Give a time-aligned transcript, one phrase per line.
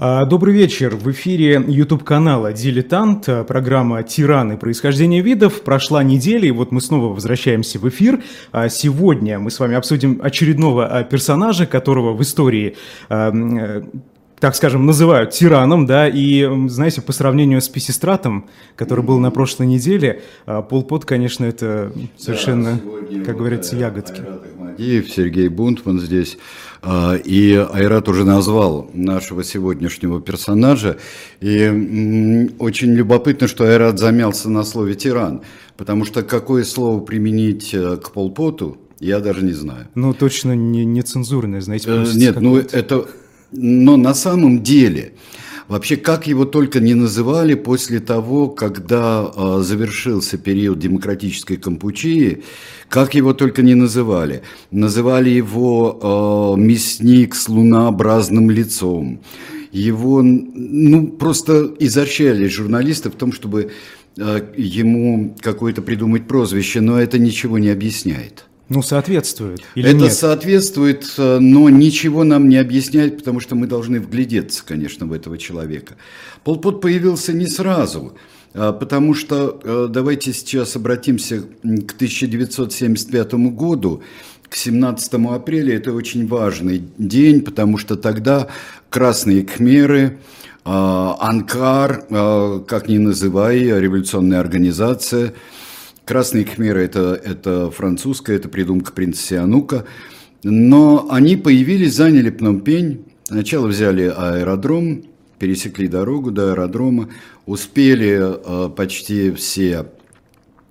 [0.00, 0.94] А, добрый вечер.
[0.94, 4.56] В эфире YouTube-канала «Дилетант», а, программа «Тираны.
[4.56, 5.62] Происхождение видов».
[5.62, 8.22] Прошла неделя, и вот мы снова возвращаемся в эфир.
[8.52, 12.76] А, сегодня мы с вами обсудим очередного персонажа, которого в истории
[13.08, 13.82] э,
[14.38, 19.66] так скажем, называют тираном, да, и, знаете, по сравнению с Писистратом, который был на прошлой
[19.66, 20.22] неделе,
[20.70, 22.78] Пол Пот, конечно, это совершенно,
[23.10, 24.20] да, как говорится, э, ягодки.
[24.78, 26.38] Айрат Сергей Бунтман здесь,
[27.24, 30.98] и Айрат уже назвал нашего сегодняшнего персонажа,
[31.40, 35.42] и очень любопытно, что Айрат замялся на слове «тиран»,
[35.76, 39.86] потому что какое слово применить э, к Полпоту, я даже не знаю.
[39.94, 41.88] Ну, точно не, не цензурное, знаете.
[41.88, 43.06] Э, нет, ну это
[43.52, 45.12] но на самом деле,
[45.68, 52.42] вообще, как его только не называли после того, когда э, завершился период демократической Кампучии,
[52.88, 54.42] как его только не называли.
[54.70, 59.20] Называли его э, мясник с лунообразным лицом.
[59.70, 63.70] Его, ну, просто изощряли журналисты в том, чтобы
[64.16, 68.47] э, ему какое-то придумать прозвище, но это ничего не объясняет.
[68.68, 69.62] Ну, соответствует.
[69.74, 70.12] Или Это нет?
[70.12, 75.38] соответствует, э, но ничего нам не объясняет, потому что мы должны вглядеться, конечно, в этого
[75.38, 75.96] человека.
[76.44, 78.14] Полпот появился не сразу,
[78.52, 84.02] а, потому что э, давайте сейчас обратимся к 1975 году,
[84.50, 85.74] к 17 апреля.
[85.74, 88.48] Это очень важный день, потому что тогда
[88.90, 90.18] красные кхмеры,
[90.66, 95.32] а, Анкар, а, как ни называй, революционная организация–
[96.08, 99.84] Красные кхмеры это, это французская, это придумка принца Сианука.
[100.42, 103.04] Но они появились, заняли Пномпень.
[103.24, 105.04] Сначала взяли аэродром,
[105.38, 107.10] пересекли дорогу до аэродрома,
[107.44, 109.90] успели э, почти все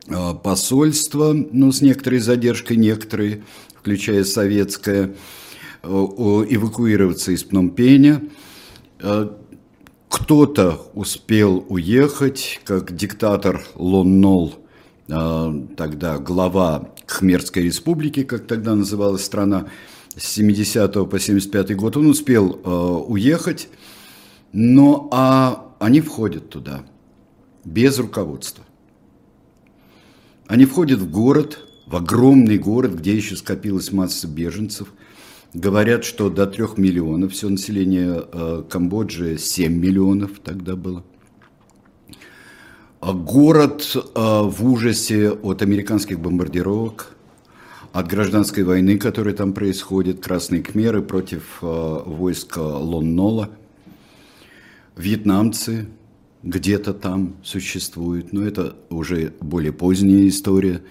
[0.07, 3.43] э, посольства, ну, с некоторой задержкой, некоторые,
[3.75, 5.13] включая советское,
[5.83, 8.23] э, эвакуироваться из Пномпеня.
[9.01, 9.29] Э,
[10.09, 14.66] кто-то успел уехать, как диктатор Лон Нол а,
[15.07, 19.67] тогда глава Khmerской республики, как тогда называлась страна,
[20.15, 23.69] с 70 по 75 год, он успел э, уехать,
[24.51, 26.83] но а они входят туда
[27.63, 28.65] без руководства.
[30.47, 34.93] Они входят в город, в огромный город, где еще скопилась масса беженцев.
[35.53, 41.16] Говорят, что до трех миллионов, все население э, Камбоджи 7 миллионов тогда было– а
[43.01, 47.15] город а, в ужасе от американских бомбардировок,
[47.93, 53.49] от гражданской войны, которая там происходит, красные кмеры против а, войска Лоннола.
[54.95, 55.87] Вьетнамцы
[56.41, 60.81] где-то там существуют, но это уже более поздняя история,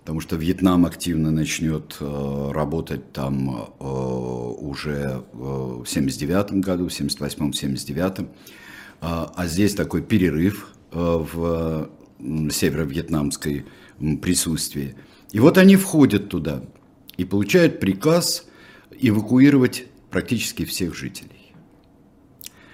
[0.00, 8.28] потому что Вьетнам активно начнет работать там уже в 79 году, в 78-79,
[9.00, 11.90] а здесь такой перерыв– в
[12.50, 13.64] северо-вьетнамской
[14.20, 14.94] присутствии.
[15.32, 16.62] И вот они входят туда
[17.16, 18.46] и получают приказ
[18.90, 21.54] эвакуировать практически всех жителей.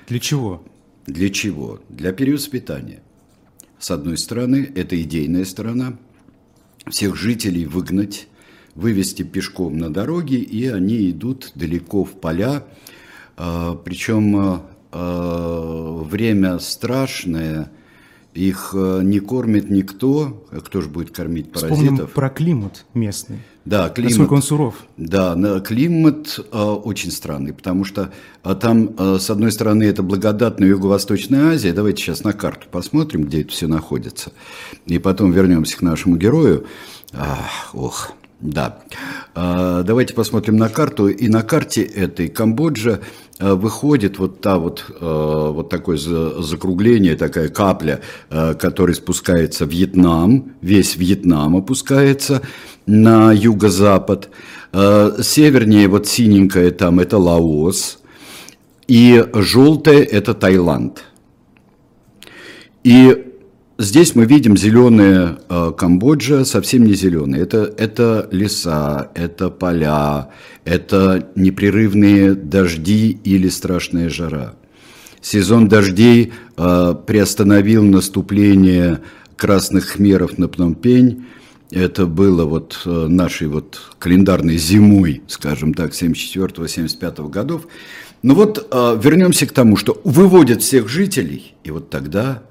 [0.08, 0.64] Для чего?
[1.06, 1.80] Для чего?
[1.88, 3.02] Для перевоспитания.
[3.78, 5.98] С одной стороны, это идейная сторона.
[6.90, 8.28] Всех жителей выгнать,
[8.74, 12.64] вывести пешком на дороги, и они идут далеко в поля.
[13.36, 17.70] А, Причем а, время страшное,
[18.34, 20.44] их э, не кормит никто.
[20.64, 21.78] Кто же будет кормить паразитов?
[21.78, 23.38] Вспомним про климат местный.
[23.64, 24.12] Да, климат.
[24.12, 24.74] Насколько он суров.
[24.96, 28.12] Да, климат э, очень странный, потому что
[28.42, 31.72] э, там, э, с одной стороны, это благодатная Юго-Восточная Азия.
[31.72, 34.32] Давайте сейчас на карту посмотрим, где это все находится.
[34.86, 36.66] И потом вернемся к нашему герою.
[37.12, 38.78] Ах, ох, да.
[39.34, 41.08] Э, давайте посмотрим на карту.
[41.08, 43.00] И на карте этой Камбоджа
[43.40, 50.52] Э, выходит вот та вот, э, вот такое закругление, такая капля, которая спускается в Вьетнам,
[50.60, 52.42] весь Вьетнам опускается
[52.86, 54.30] на юго-запад.
[54.72, 58.00] Севернее вот синенькое там это Лаос,
[58.86, 61.04] и желтое это Таиланд.
[62.84, 63.27] И
[63.80, 67.42] Здесь мы видим зеленая э, Камбоджа, совсем не зеленая.
[67.42, 70.30] Это, это леса, это поля,
[70.64, 74.56] это непрерывные дожди или страшная жара.
[75.20, 78.98] Сезон дождей э, приостановил наступление
[79.36, 81.26] красных хмеров на Пномпень.
[81.70, 87.68] Это было вот э, нашей вот календарной зимой, скажем так, 74-75 годов.
[88.24, 92.42] Но вот э, вернемся к тому, что выводят всех жителей, и вот тогда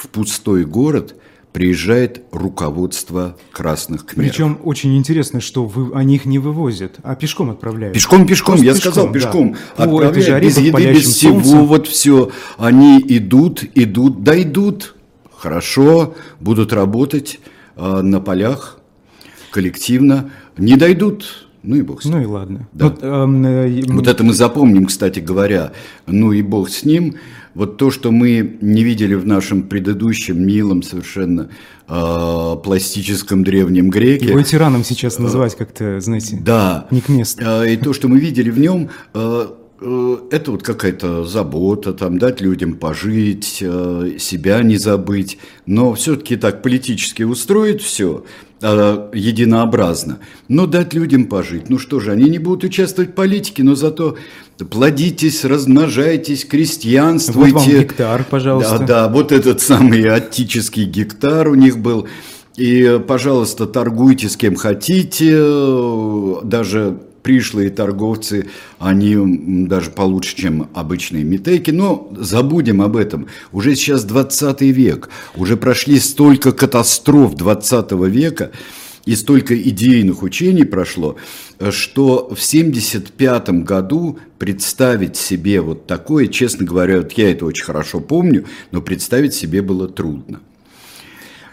[0.00, 1.16] в пустой город
[1.52, 4.32] приезжает руководство красных кхмеров.
[4.32, 7.94] Причем очень интересно, что вы, они их не вывозят, а пешком отправляют.
[7.94, 9.56] Пешком, пешком, Просто я пешком, сказал, пешком.
[9.76, 9.84] да.
[9.84, 11.66] Отправляют без еды, без всего, солнцем.
[11.66, 12.32] вот все.
[12.58, 14.96] Они идут, идут, дойдут.
[15.32, 17.38] Хорошо, будут работать
[17.76, 18.80] э, на полях
[19.52, 20.32] коллективно.
[20.56, 22.14] Не дойдут, ну и бог с ним.
[22.14, 22.68] Ну и ладно.
[22.72, 22.86] Да.
[22.86, 25.72] Вот, эм, э, Вот это мы запомним, кстати говоря.
[26.06, 27.14] Ну и бог с ним.
[27.54, 31.50] Вот то, что мы не видели в нашем предыдущем милом совершенно
[31.88, 34.26] э, пластическом древнем греке.
[34.26, 36.86] Его и тираном сейчас называть как-то, знаете, Да.
[36.90, 37.42] не к месту.
[37.46, 39.46] А, И то, что мы видели в нем, э, э,
[39.80, 46.62] это вот какая-то забота, там, дать людям пожить, э, себя не забыть, но все-таки так
[46.62, 48.24] политически устроить все
[48.64, 51.68] единообразно, но дать людям пожить.
[51.68, 54.16] Ну что же, они не будут участвовать в политике, но зато
[54.70, 57.54] плодитесь, размножайтесь, Вот крестьянствуйте.
[57.54, 58.78] вам гектар, пожалуйста.
[58.78, 62.08] Да, да, вот этот самый аттический гектар у них был.
[62.56, 65.36] И, пожалуйста, торгуйте с кем хотите,
[66.44, 68.46] даже пришлые торговцы,
[68.78, 73.26] они даже получше, чем обычные метейки, но забудем об этом.
[73.50, 78.52] Уже сейчас 20 век, уже прошли столько катастроф 20 века,
[79.06, 81.16] и столько идейных учений прошло,
[81.70, 88.00] что в 75 году представить себе вот такое, честно говоря, вот я это очень хорошо
[88.00, 90.40] помню, но представить себе было трудно.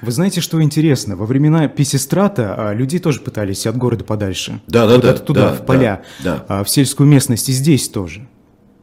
[0.01, 1.15] Вы знаете, что интересно?
[1.15, 4.61] Во времена Писистрата а, людей тоже пытались от города подальше.
[4.67, 7.87] Да, да, Вот да, туда, да, в поля, да, а, в сельскую местность и здесь
[7.87, 8.27] тоже.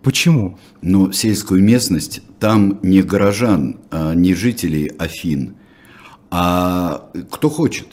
[0.03, 0.59] Почему?
[0.81, 5.57] Но сельскую местность, там не горожан, а не жителей Афин,
[6.31, 7.89] а кто хочет.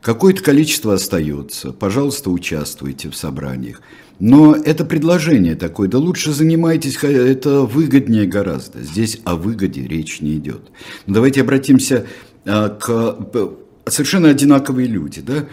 [0.00, 3.82] Какое-то количество остается, пожалуйста, участвуйте в собраниях.
[4.18, 8.82] Но это предложение такое, да лучше занимайтесь, это выгоднее гораздо.
[8.82, 10.72] Здесь о выгоде речь не идет.
[11.06, 12.06] Но давайте обратимся
[12.44, 13.12] к...
[13.32, 13.50] п-
[13.86, 15.46] Совершенно одинаковые люди, да,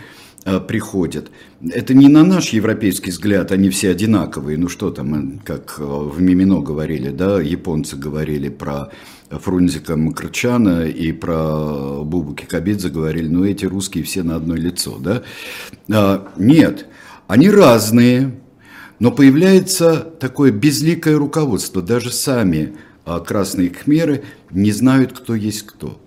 [0.46, 1.32] а, приходят.
[1.68, 4.58] Это не на наш европейский взгляд, они все одинаковые.
[4.58, 8.92] Ну что там, э, как э, в Мимино говорили, да, японцы говорили про
[9.30, 15.24] Фрунзика Макрчана и про Бубу Кикабидзе говорили, ну эти русские все на одно лицо, да?
[15.92, 16.86] А, нет,
[17.28, 18.40] они разные,
[19.00, 21.82] но появляется такое безликое руководство.
[21.82, 22.76] Даже сами
[23.06, 26.00] а, красные кхмеры не знают, кто есть кто.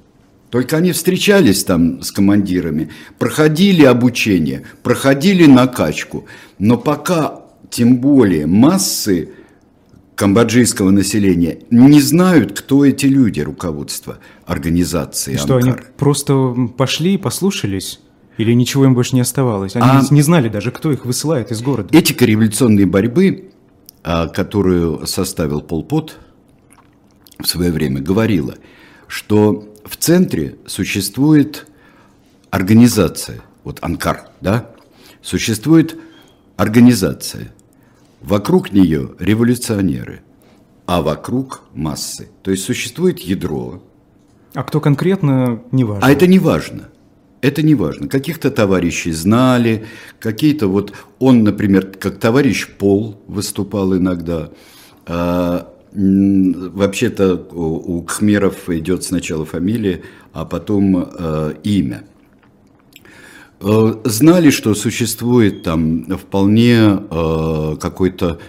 [0.53, 6.27] Только они встречались там с командирами, проходили обучение, проходили накачку.
[6.59, 7.41] Но пока,
[7.71, 9.31] тем более, массы
[10.15, 15.87] камбоджийского населения не знают, кто эти люди, руководство организации что, они Анкар.
[15.97, 18.01] просто пошли и послушались?
[18.37, 19.75] Или ничего им больше не оставалось?
[19.75, 21.97] Они А- не знали даже, кто их высылает из города.
[21.97, 23.53] Этика революционной борьбы,
[24.05, 26.19] а, которую составил Пол Пот
[27.43, 28.57] в свое время, говорила,
[29.07, 31.67] что в центре существует
[32.51, 34.71] организация, вот Анкар, да,
[35.21, 35.99] существует
[36.57, 37.53] организация,
[38.23, 40.23] вокруг нее революционеры,
[40.87, 42.31] а вокруг массы.
[42.43, 43.83] То есть существует ядро,
[44.55, 46.07] А кто конкретно, не важно.
[46.07, 46.89] а это не важно.
[47.43, 48.09] Это не важно.
[48.09, 49.85] Каких-то товарищей знали,
[50.21, 50.95] какие-то вот...
[51.19, 54.53] Он, например, как товарищ Пол выступал иногда.
[55.95, 60.03] Вообще-то у кхмеров идет сначала фамилия,
[60.33, 62.05] а потом э, имя.
[63.61, 68.41] Э, Знали, что существует там вполне э, какой-то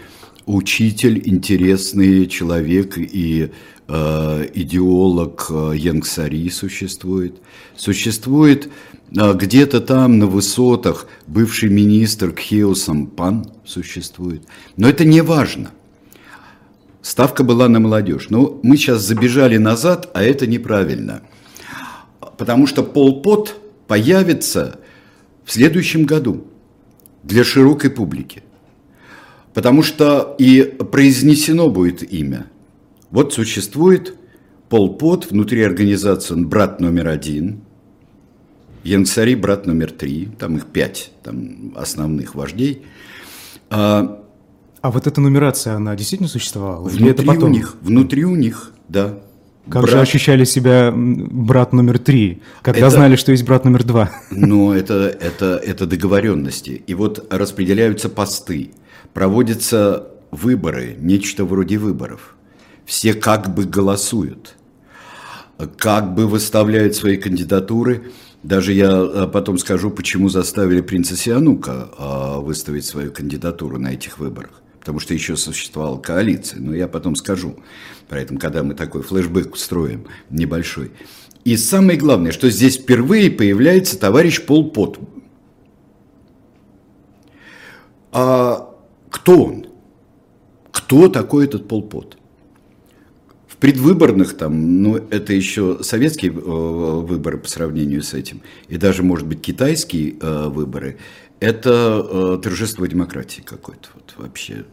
[0.45, 3.51] учитель, интересный человек и
[3.89, 7.41] э, идеолог э, Янгсари существует.
[7.75, 8.69] Существует
[9.15, 14.43] э, где-то там на высотах бывший министр Кхео Сампан существует.
[14.77, 15.71] Но это не важно.
[17.03, 18.27] Ставка была на молодежь.
[18.29, 21.21] Но мы сейчас забежали назад, а это неправильно.
[22.37, 23.57] Потому что Пол Пот
[23.87, 24.79] появится
[25.43, 26.47] в следующем году
[27.21, 28.41] для широкой публики.
[29.53, 32.47] Потому что и произнесено будет имя.
[33.11, 34.15] Вот существует
[34.69, 37.61] Пол Пот, внутри организации он брат номер один,
[38.85, 42.85] Янгсари брат номер три, там их пять там основных вождей.
[44.83, 46.89] А, вот эта нумерация, она действительно существовала?
[46.89, 47.49] Или это внутри потом?
[47.49, 49.17] у них, внутри у них, да.
[49.69, 53.85] Как же Брат- ощущали себя брат номер три, когда Это- знали, что есть брат номер
[53.85, 54.11] два?
[54.29, 56.83] Но это, это, это договоренности.
[56.85, 58.71] И вот распределяются посты,
[59.13, 62.35] проводятся выборы, нечто вроде выборов.
[62.85, 64.57] Все как бы голосуют,
[65.77, 68.11] как бы выставляют свои кандидатуры.
[68.43, 74.19] Даже я а, потом скажу, почему заставили принца Сианука а, выставить свою кандидатуру на этих
[74.19, 74.59] выборах.
[74.83, 76.59] Потому что еще существовала коалиция.
[76.59, 77.55] Но я потом скажу
[78.09, 80.91] про это, когда мы такой флешбэк устроим небольшой.
[81.45, 84.99] И самое главное, что здесь впервые появляется товарищ Пол Пот.
[88.11, 88.75] А
[89.09, 89.67] кто он?
[90.71, 92.17] Кто такой этот Пол Пот?
[93.47, 99.03] В предвыборных там, ну это еще советские э, выборы по сравнению с этим, и даже,
[99.03, 100.97] может быть, китайские э, выборы,
[101.43, 104.65] это э, торжество демократии какой-то вот вообще.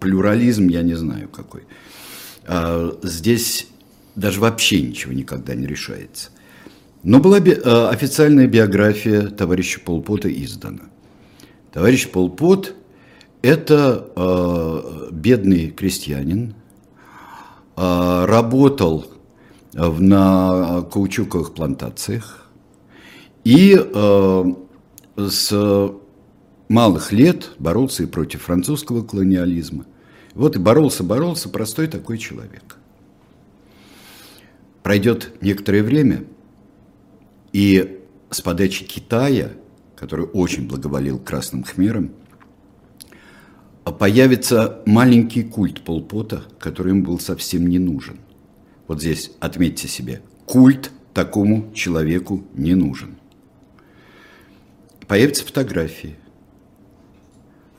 [0.00, 1.64] Плюрализм, я не знаю какой.
[2.46, 3.68] А, здесь
[4.14, 6.30] даже вообще ничего никогда не решается.
[7.02, 10.84] Но была би- э, официальная биография товарища Полпота издана.
[11.70, 12.74] Товарищ Полпот–
[13.42, 16.54] это э, бедный крестьянин,
[17.76, 19.04] э, работал
[19.74, 22.48] на каучуковых плантациях
[23.44, 24.44] и э,
[25.18, 25.92] с
[26.68, 29.86] малых лет боролся и против французского колониализма.
[30.34, 32.76] Вот и боролся, боролся простой такой человек.
[34.82, 36.24] Пройдет некоторое время,
[37.52, 39.52] и с подачи Китая,
[39.96, 42.10] который очень благоволил красным хмерам,
[43.98, 48.18] появится маленький культ Полпота, который им был совсем не нужен.
[48.88, 53.16] Вот здесь отметьте себе, культ такому человеку не нужен.
[55.06, 56.16] Появятся фотографии–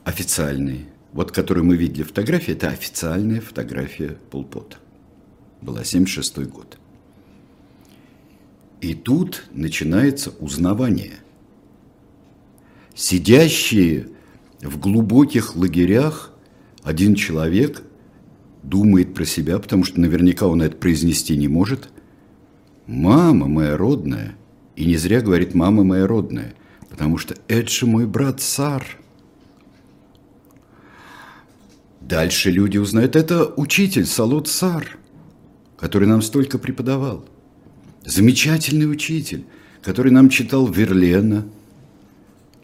[0.08, 0.86] официальные.
[1.12, 4.76] Вот, которые мы видели фотографии, это официальная фотография Полпота.
[5.60, 6.78] Была 76 год.
[8.80, 11.16] И тут начинается узнавание.
[12.94, 14.08] Сидящие
[14.62, 16.32] в глубоких лагерях
[16.82, 17.82] один человек
[18.62, 21.90] думает про себя, потому что наверняка он это произнести не может.
[22.86, 24.36] «Мама моя родная».
[24.74, 26.54] И не зря говорит «мама моя родная»,
[26.88, 28.86] потому что это же мой брат Сар–
[32.08, 34.96] Дальше люди узнают, это учитель Салут Сар,
[35.76, 37.26] который нам столько преподавал.
[38.02, 39.44] Замечательный учитель,
[39.82, 41.46] который нам читал Верлена,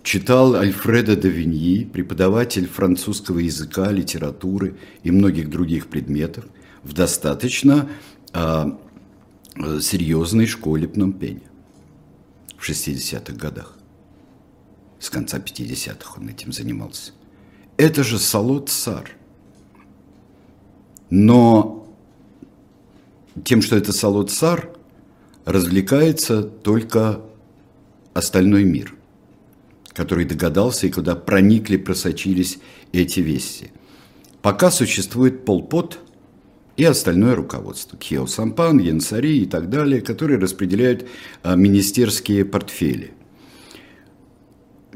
[0.03, 6.47] читал Альфреда де Виньи, преподаватель французского языка, литературы и многих других предметов
[6.83, 7.91] в достаточно
[8.33, 8.79] а,
[9.79, 11.51] серьезной школе Пномпеня
[12.57, 13.77] в 60-х годах.
[14.99, 17.13] С конца 50-х он этим занимался.
[17.77, 19.11] Это же Салот Сар–
[21.11, 21.75] но
[23.43, 24.71] тем, что это Салот Сар,
[25.45, 27.21] развлекается только
[28.13, 28.95] остальной мир,
[29.93, 32.59] который догадался и куда проникли, просочились
[32.93, 33.73] эти вести.
[34.41, 35.99] Пока существует Полпот
[36.77, 41.07] и остальное руководство, Кио Сампан, Янсари и так далее, которые распределяют
[41.43, 43.13] а, министерские портфели.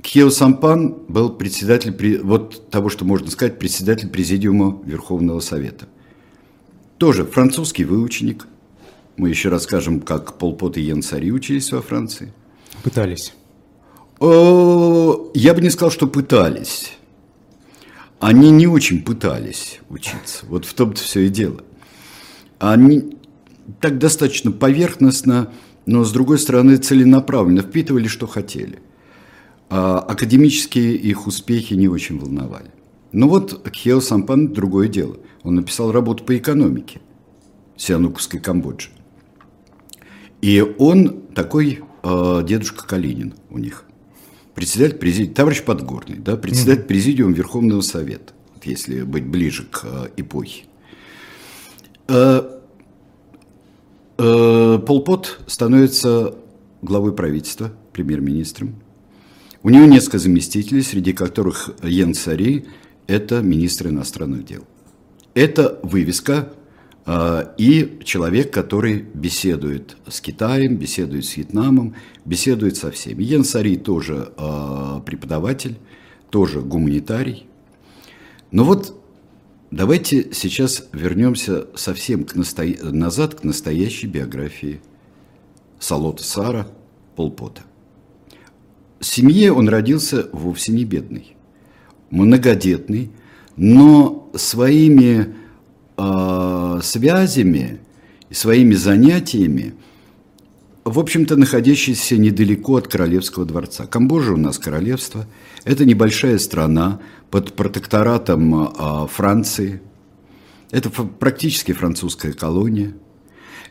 [0.02, 5.88] Кио Сампан был председатель, вот того, что можно сказать, председатель президиума Верховного Совета–
[6.98, 8.46] тоже французский выученик.
[9.16, 12.32] Мы еще расскажем, как Полпот и Ян Цари учились во Франции.
[12.82, 13.34] Пытались.
[14.20, 16.92] Я бы не сказал, что пытались.
[18.20, 20.44] Они не очень пытались учиться.
[20.46, 21.62] Вот в том-то все и дело.
[22.58, 23.16] Они
[23.80, 25.52] так достаточно поверхностно,
[25.86, 28.80] но с другой стороны целенаправленно впитывали, что хотели.
[29.70, 32.70] А академические их успехи не очень волновали.
[33.12, 35.16] Ну вот Хео Сампан– другое дело.
[35.42, 37.00] Он написал работу по экономике
[37.76, 38.90] Сиануковской Камбоджи.
[40.40, 43.84] И он такой э, дедушка Калинин у них.
[44.54, 48.32] Председатель президиума, товарищ Подгорный, да, председатель президиума Верховного Совета,
[48.64, 50.64] если быть ближе к э, эпохе.
[52.08, 52.58] Э,
[54.18, 56.34] э, Полпот становится
[56.82, 58.74] главой правительства, премьер-министром.
[59.62, 62.66] У него несколько заместителей, среди которых Йен Цари–
[63.06, 64.64] это министр иностранных дел.
[65.38, 66.48] Это вывеска
[67.06, 73.22] э, и человек, который беседует с Китаем, беседует с Вьетнамом, беседует со всеми.
[73.22, 75.78] Йен Сари тоже э, преподаватель,
[76.30, 77.46] тоже гуманитарий.
[78.50, 79.00] Но вот
[79.70, 82.64] давайте сейчас вернемся совсем к насто...
[82.90, 84.80] назад к настоящей биографии
[85.78, 86.66] Салота Сара
[87.14, 87.62] Полпота.
[88.98, 91.36] В семье он родился вовсе не бедный
[92.10, 93.10] многодетный,
[93.58, 95.34] но своими
[95.98, 97.80] э, связями
[98.30, 99.74] своими занятиями,
[100.84, 103.86] в общем-то, находящийся недалеко от Королевского дворца.
[103.86, 105.26] Камбоджа у нас королевство.
[105.64, 107.00] Это небольшая страна
[107.30, 109.82] под протекторатом э, Франции.
[110.70, 112.94] Это практически французская колония.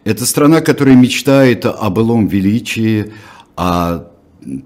[0.03, 3.13] Это страна, которая мечтает о былом величии,
[3.55, 4.07] о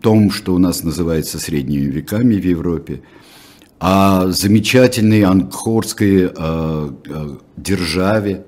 [0.01, 3.01] том, что у нас называется средними веками в Европе–
[3.81, 8.45] о замечательной ангхорской э, э, державе,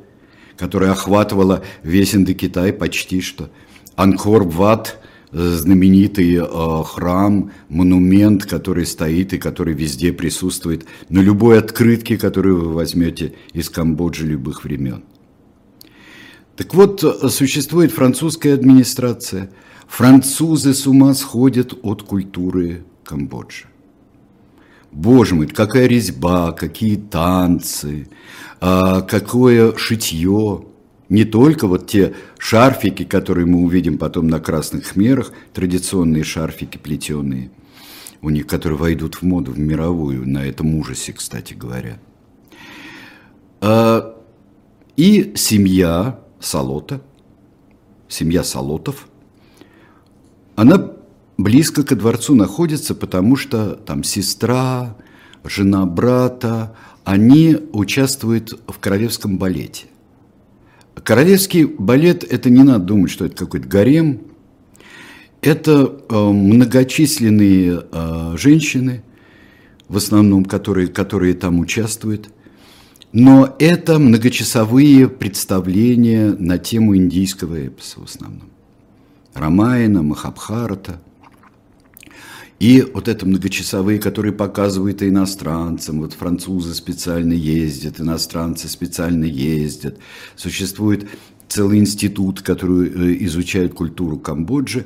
[0.58, 3.50] которая охватывала весь Индокитай почти что,
[3.96, 5.00] Анкор-Ват,
[5.32, 12.74] знаменитый э, храм, монумент, который стоит и который везде присутствует на любой открытке, которую вы
[12.74, 15.04] возьмете из Камбоджи любых времен.
[16.56, 17.02] Так вот,
[17.34, 19.50] существует французская администрация.
[19.88, 23.73] Французы с ума сходят от культуры Камбоджи.
[24.94, 28.08] Боже мой, какая резьба, какие танцы,
[28.62, 30.66] а, какое шитье.
[31.10, 37.50] Не только вот те шарфики, которые мы увидим потом на красных хмерах, традиционные шарфики плетеные,
[38.22, 42.00] у них, которые войдут в моду, в мировую, на этом ужасе, кстати говоря.
[43.62, 44.16] А,
[44.96, 47.02] и семья Салота,
[48.08, 49.08] семья Салотов,
[50.56, 50.94] она
[51.38, 54.96] близко ко дворцу находится, потому что там сестра,
[55.44, 59.86] жена брата, они участвуют в королевском балете.
[61.04, 64.22] Королевский балет– это не надо думать, что это какой-то гарем.
[65.42, 69.04] Это э, многочисленные э, женщины,
[69.90, 72.30] в основном, которые, которые там участвуют.
[73.12, 78.50] Но это многочасовые представления на тему индийского эпоса в основном.
[79.34, 81.02] Рамайна, Махабхарата–
[82.64, 89.98] и вот это многочасовые, которые показывают иностранцам, вот французы специально ездят, иностранцы специально ездят.
[90.38, 91.10] Существует
[91.50, 94.86] целый институт, который э, изучает культуру Камбоджи.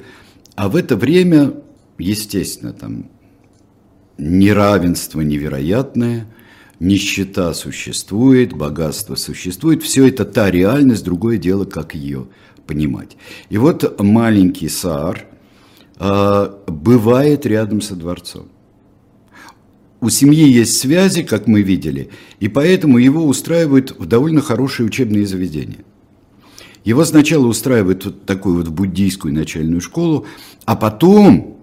[0.55, 1.53] А в это время,
[1.99, 3.11] естественно, там
[4.17, 6.25] неравенство невероятное,
[6.79, 9.83] нищета существует, богатство существует.
[9.83, 12.25] Все это та реальность, другое дело, как ее
[12.65, 13.17] понимать.
[13.51, 15.27] И вот маленький Саар–
[15.99, 18.47] бывает рядом со дворцом.
[19.99, 25.25] У семьи есть связи, как мы видели, и поэтому его устраивают в довольно хорошие учебные
[25.25, 25.83] заведения.
[26.83, 30.25] Его сначала устраивают вот такую вот буддийскую начальную школу,
[30.65, 31.57] а потом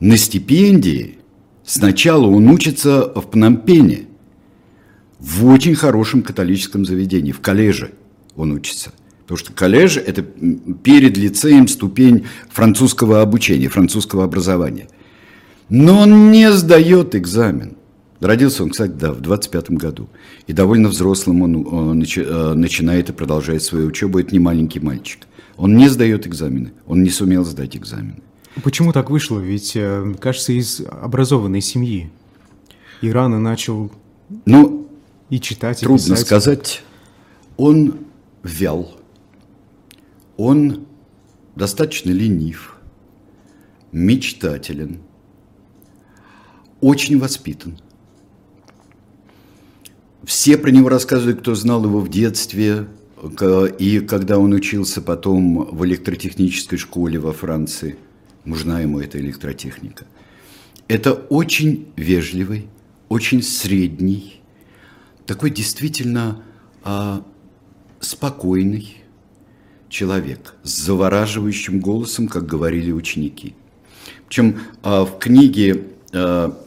[0.00, 1.18] на стипендии
[1.64, 4.08] сначала он учится в Пномпене,
[5.20, 7.92] в очень хорошем католическом заведении, в коллеже
[8.34, 8.92] он учится.
[9.32, 14.88] Потому что коллеж– это перед лицеем ступень французского обучения, французского образования.
[15.70, 17.78] Но он не сдает экзамен.
[18.20, 20.10] Родился он, кстати, да, в 25 году.
[20.46, 24.18] И довольно взрослым он э, начинает и продолжает свою учебу.
[24.18, 25.26] Это не маленький мальчик.
[25.56, 26.74] Он не сдает экзамены.
[26.86, 28.20] Он не сумел сдать экзамены.
[28.62, 29.38] Почему так вышло?
[29.40, 32.10] Ведь, э, кажется, из образованной семьи.
[33.00, 33.90] И рано начал
[34.44, 34.90] ну,
[35.30, 36.26] и читать, и Трудно писать.
[36.26, 36.82] сказать.
[37.56, 37.94] Он
[38.42, 39.01] вял
[40.36, 40.86] он
[41.56, 42.76] достаточно ленив,
[43.92, 45.00] мечтателен,
[46.80, 47.78] очень воспитан.
[50.24, 52.86] Все про него рассказывают, кто знал его в детстве,
[53.78, 57.96] и когда он учился потом в электротехнической школе во Франции.
[58.44, 60.04] Нужна ему эта электротехника.
[60.88, 62.68] Это очень вежливый,
[63.08, 64.40] очень средний,
[65.26, 66.42] такой действительно
[66.82, 67.24] а,
[68.00, 69.01] спокойный,
[69.92, 73.54] человек с завораживающим голосом, как говорили ученики.
[74.26, 76.58] Причем а, в книге, а,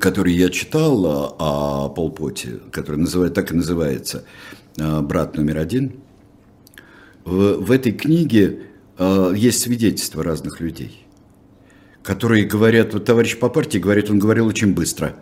[0.00, 4.24] которую я читал о Полпоте, которая называет, так и называется
[4.76, 5.92] «Брат номер один»,
[7.24, 8.62] в этой книге
[9.34, 11.06] есть свидетельства разных людей,
[12.02, 15.14] которые говорят, вот товарищ по партии говорит, он говорил очень быстро.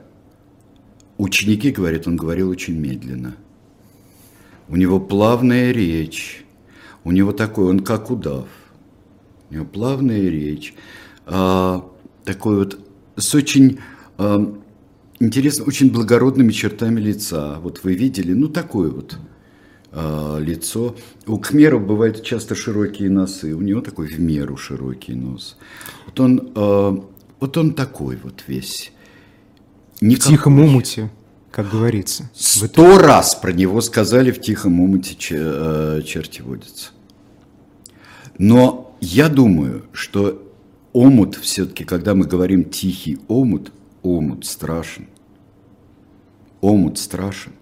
[1.19, 3.37] Ученики говорят, он говорил очень медленно.
[4.69, 6.46] У него плавная речь,
[7.07, 8.49] у него такой, он как удав.
[9.49, 10.75] У него плавная речь.
[11.25, 11.89] А,
[12.25, 12.81] такой вот
[13.15, 13.79] с очень
[14.19, 14.53] а,
[15.21, 17.61] интересно, очень благородными чертами лица.
[17.61, 19.19] Вот вы видели, ну такое вот
[19.93, 20.97] а, лицо.
[21.29, 25.57] У кхмеров бывают часто широкие носы, у него такой в меру широкий нос.
[26.07, 27.05] Вот он, а,
[27.39, 28.91] вот он такой вот весь.
[30.01, 30.17] Никакой.
[30.17, 31.11] В тихом омуте,
[31.53, 32.29] как говорится.
[32.35, 36.91] Сто раз про него сказали в тихом омуте э, черти водятся.
[38.39, 40.43] Но я думаю, что
[40.93, 43.73] омут все-таки, когда мы говорим тихий омут,
[44.03, 45.07] омут страшен.
[46.61, 47.53] Омут страшен.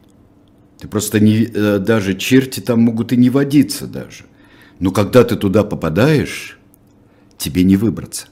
[0.78, 4.24] Ты просто не, э, даже черти там могут и не водиться даже.
[4.78, 6.58] Но когда ты туда попадаешь,
[7.38, 8.28] тебе не выбраться.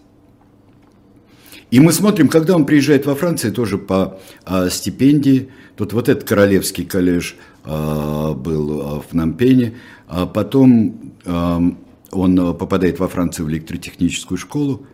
[1.70, 5.48] И мы смотрим, когда он приезжает во Францию, тоже по а, стипендии.
[5.74, 9.74] Тут вот этот королевский коллеж а, был а, в Нампене.
[10.06, 11.62] А потом а,
[12.12, 14.86] он э, попадает во Францию в электротехническую школу,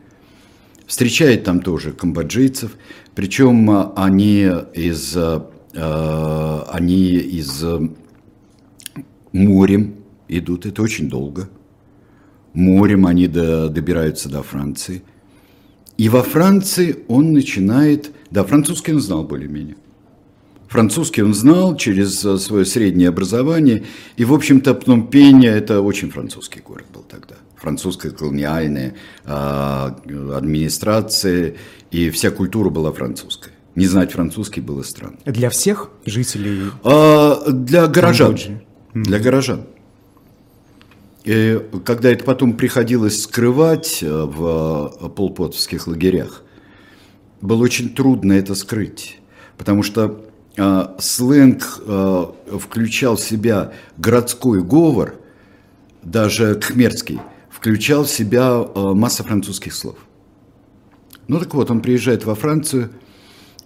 [0.87, 2.77] встречает там тоже камбоджийцев,
[3.15, 5.41] причем э, они из, э,
[6.71, 7.65] они из
[9.33, 9.97] морем
[10.29, 11.49] идут, это очень долго,
[12.55, 15.03] морем они до, добираются до Франции.
[15.97, 19.77] И во Франции он начинает, да, французский он знал более-менее.
[20.69, 23.85] Французский он знал через э, свое среднее образование.
[24.17, 27.37] И, в общем-то, Пномпень– это очень французский город был тогда.
[27.57, 29.91] Французская колониальная э,
[30.35, 31.55] администрация,
[31.91, 33.53] и вся культура была французская.
[33.75, 35.19] Не знать французский было странно.
[35.25, 36.71] Для всех жителей?
[36.85, 38.37] А, для горожан.
[38.37, 38.63] Камбоджи.
[38.93, 39.67] Для горожан.
[41.25, 46.43] И когда это потом приходилось скрывать э, в э, полпотовских лагерях,
[47.41, 49.21] было очень трудно это скрыть,
[49.57, 50.28] потому что
[50.99, 52.27] сленг э,
[52.59, 55.15] включал в себя городской говор,
[56.03, 59.97] даже кхмерский, включал в себя э, масса французских слов.
[61.29, 62.91] Ну так вот, он приезжает во Францию,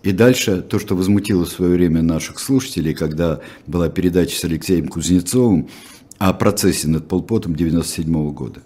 [0.02, 4.88] и дальше то, что возмутило в свое время наших слушателей, когда была передача с Алексеем
[4.88, 5.68] Кузнецовым
[6.18, 8.62] о процессе над Полпотом 97 года.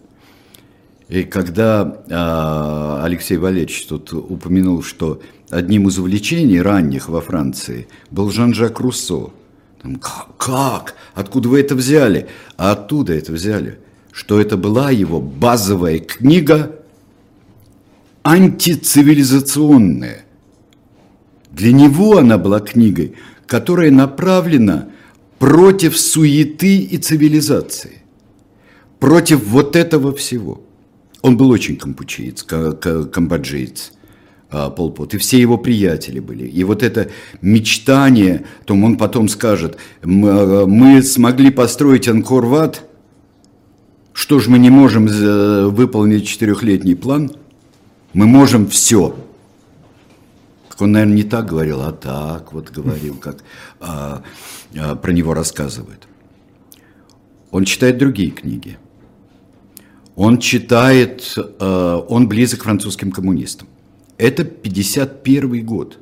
[1.08, 8.30] И когда а, Алексей Валерьевич тут упомянул, что одним из увлечений ранних во Франции был
[8.30, 9.30] Жан-Жак Руссо.
[9.82, 10.00] Там,
[10.36, 10.94] как?
[11.14, 12.26] Откуда вы это взяли?
[12.56, 13.78] А оттуда это взяли.
[14.10, 16.80] Что это была его базовая книга
[18.24, 20.24] антицивилизационная.
[21.52, 23.14] Для него она была книгой,
[23.46, 24.88] которая направлена
[25.38, 28.02] против суеты и цивилизации,
[28.98, 30.65] против вот этого всего.
[31.26, 33.92] Он был очень кампучиец, камбоджиец,
[34.48, 36.46] а, Полпот, и все его приятели были.
[36.46, 37.10] И вот это
[37.42, 42.84] мечтание, то он потом скажет, мы смогли построить Анкорват,
[44.12, 47.32] что же мы не можем э, выполнить четырехлетний план?
[48.12, 49.16] Мы можем все.
[50.78, 53.38] Он, наверное, не так говорил, а так вот говорил, как
[53.80, 54.22] а,
[54.78, 56.06] а, про него рассказывают.
[57.50, 58.78] Он читает другие книги.
[60.16, 63.68] Он читает, а, он близок к французским коммунистам.
[64.18, 65.98] Это 51 год.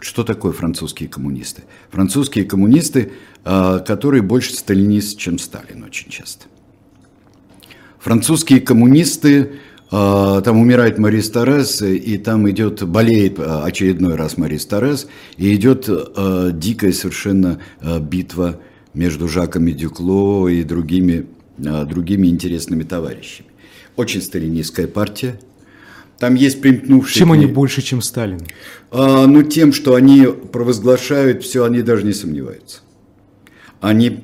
[0.00, 1.62] Что такое французские коммунисты?
[1.90, 3.12] Французские коммунисты,
[3.44, 6.46] а, которые больше сталинисты, чем Сталин очень часто.
[8.00, 9.60] Французские коммунисты
[9.92, 15.54] а, там умирает Марис Торрес, и там идет, болеет а, очередной раз Марис Торрес, и
[15.54, 18.60] идет э, дикая совершенно э, битва
[18.94, 21.39] между Жаком Дюкло и другими, э,
[21.84, 23.48] другими интересными товарищами.
[23.96, 25.38] Очень сталинистская партия.
[26.18, 27.18] Там есть примкнувшие...
[27.18, 28.40] Чем они больше, чем Сталин?
[28.90, 32.80] А, ну, тем, что они провозглашают все, они даже не сомневаются.
[33.80, 34.20] Они...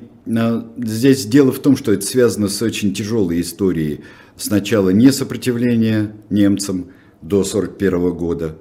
[0.77, 4.01] Здесь дело в том, что это связано с очень тяжелой историей
[4.35, 8.57] сначала не сопротивление немцам до 1941 года,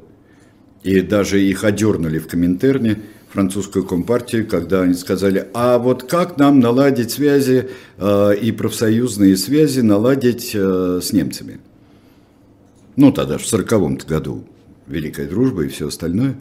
[0.83, 6.61] и даже их одернули в Коминтерне, французскую компартию, когда они сказали, а вот как нам
[6.61, 11.61] наладить связи э, и профсоюзные связи наладить э, с немцами?
[12.97, 14.45] Ну, тогда в 1940 году
[14.87, 16.37] Великая Дружба и все остальное.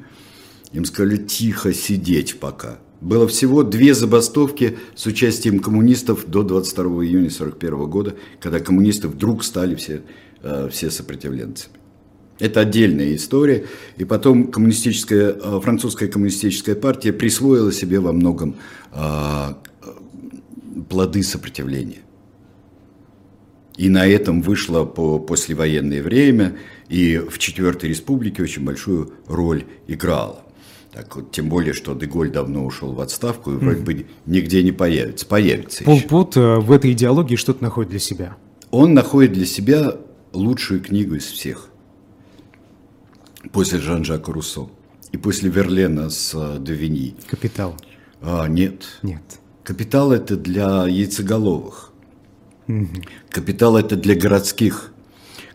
[0.71, 7.27] Им сказали тихо сидеть пока– было всего две забастовки с участием коммунистов до 22 июня
[7.27, 10.01] 1941 года, когда коммунисты вдруг стали все,
[10.41, 11.75] э, все сопротивленцами.
[12.39, 13.65] Это отдельная история.
[13.97, 18.57] И потом коммунистическая, э, французская коммунистическая партия присвоила себе во многом
[18.91, 19.53] э,
[20.89, 21.99] плоды сопротивления.
[23.77, 30.41] И на этом вышло по послевоенное время, и в Четвертой Республике очень большую роль играла.
[30.93, 34.71] Так вот, тем более, что Деголь давно ушел в отставку и вроде бы нигде не
[34.71, 35.25] появится.
[35.25, 38.37] Появится Пол Пот э, в этой идеологии что-то находит для себя.
[38.71, 39.97] Он находит для себя
[40.31, 41.69] лучшую книгу из всех.
[43.51, 44.69] После Жан-Жака Руссо.
[45.11, 47.15] И после Верлена с э, Девини.
[47.27, 47.75] «Капитал».
[48.21, 48.99] А, нет.
[49.03, 49.21] Нет.
[49.63, 51.91] «Капитал»– это для яйцеголовых.
[52.67, 52.87] Угу.
[53.29, 54.93] «Капитал»– это для городских.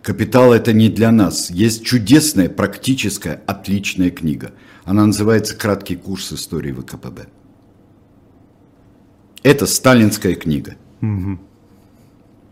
[0.02, 1.50] «Капитал»– это не для нас.
[1.50, 4.52] Есть чудесная, практическая, отличная книга–
[4.84, 7.28] она называется «Краткий курс истории ВКПБ».
[9.42, 10.76] Это сталинская книга.
[11.00, 11.38] Угу.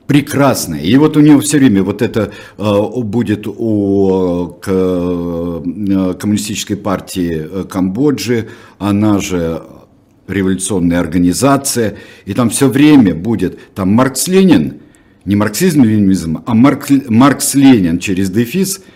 [0.08, 0.80] Прекрасная.
[0.80, 7.46] И вот у него все время вот это э, будет у к, э, коммунистической партии
[7.48, 9.62] э, Камбоджи, она же
[10.26, 14.80] революционная организация, и там все время будет там Маркс-Ленин,
[15.24, 18.80] не марксизм-ленинизм, а Маркс-Ленин через дефис–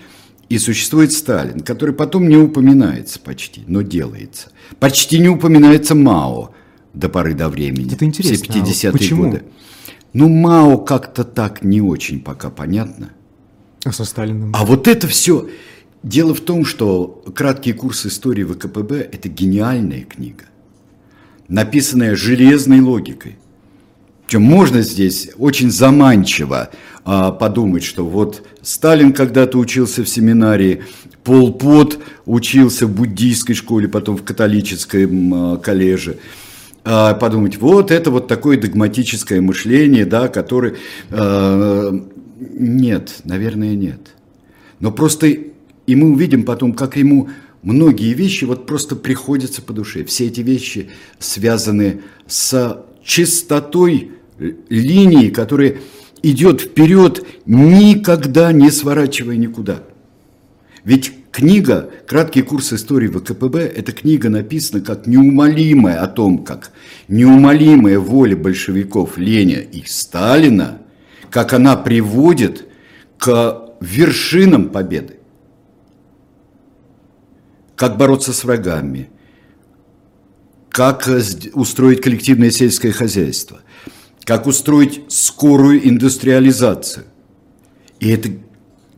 [0.53, 4.51] и существует Сталин, который потом не упоминается почти, но делается.
[4.79, 6.51] Почти не упоминается Мао
[6.93, 7.95] до поры до времени.
[7.95, 8.53] Это интересно.
[8.53, 9.23] Все 50-е а почему?
[9.25, 9.43] годы.
[10.13, 13.11] Ну, Мао как-то так не очень пока понятно.
[13.85, 14.53] А со Сталиным?
[14.55, 15.49] А вот это все.
[16.03, 20.45] Дело в том, что краткий курс истории ВКПБ– это гениальная книга,
[21.49, 23.39] написанная железной логикой.
[24.27, 26.71] Причем можно здесь очень заманчиво
[27.05, 30.83] а, подумать, что вот Сталин когда-то учился в семинарии,
[31.23, 36.19] Пол Пот учился в буддийской школе, потом в католическом а, коллеже.
[36.85, 40.77] А, подумать, вот это вот такое догматическое мышление, да, которое...
[41.11, 41.93] А,
[42.41, 44.15] нет, наверное, нет.
[44.81, 45.29] Но просто
[45.87, 47.29] и мы увидим потом, как ему
[47.63, 50.05] многие вещи вот просто приходятся по душе.
[50.05, 54.13] Все эти вещи связаны с чистотой
[54.69, 55.77] линии, которая
[56.23, 59.83] идет вперед, никогда не сворачивая никуда.
[60.85, 66.71] Ведь книга «Краткий курс истории ВКПБ»– эта книга написана как неумолимая о том, как
[67.09, 70.83] неумолимая воля большевиков Леня и Сталина,
[71.31, 72.69] как она приводит
[73.19, 75.17] к вершинам победы.
[77.75, 79.11] Как бороться с врагами,
[80.69, 81.09] как
[81.55, 83.61] устроить коллективное сельское хозяйство,
[84.25, 87.07] как устроить скорую индустриализацию.
[87.99, 88.31] И эта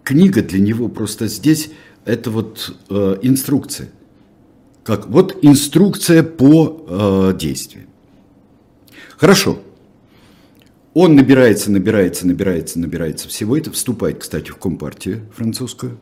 [0.03, 1.71] книга для него просто здесь,
[2.05, 3.89] это вот э, инструкция.
[4.83, 6.87] Как, вот инструкция по
[7.33, 7.87] э, действию.
[9.17, 9.59] Хорошо.
[10.93, 15.99] Он набирается, набирается, набирается, набирается всего это, вступает, кстати, в Компартию французскую,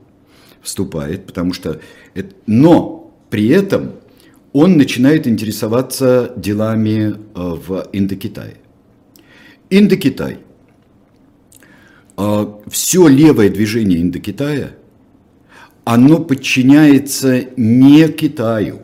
[0.61, 1.81] вступает, потому что...
[2.15, 3.93] Это, но при этом
[4.53, 8.57] он начинает интересоваться делами э, в Индокитае.
[9.71, 10.39] Индокитай.
[12.19, 14.75] Э, Все левое движение Индокитая,
[15.85, 18.83] оно подчиняется не Китаю.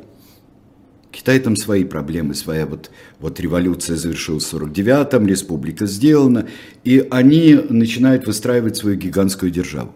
[1.11, 6.47] Китай там свои проблемы, своя вот, вот революция завершилась в 49-м, республика сделана,
[6.85, 9.95] и они начинают выстраивать свою гигантскую державу.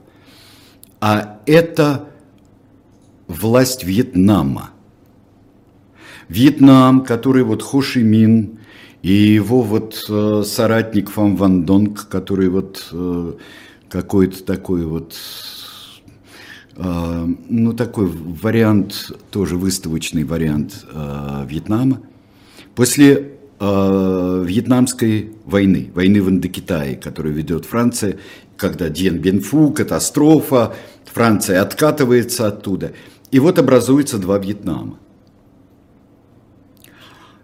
[1.01, 2.09] А это
[3.29, 4.71] власть Вьетнама–
[6.33, 8.59] Вьетнам, который вот Хо Ши Мин
[9.03, 13.33] и его вот э, соратник Фам Ван Донг, который вот э,
[13.91, 15.15] какой-то такой вот,
[16.77, 22.01] ну такой вариант, тоже выставочный вариант э, Вьетнама.
[22.75, 28.19] После э, Вьетнамской войны, войны в Индокитае, которую ведет Франция,
[28.57, 32.93] когда Bien Phu, катастрофа, Франция откатывается оттуда.
[33.31, 34.99] И вот образуется два Вьетнама.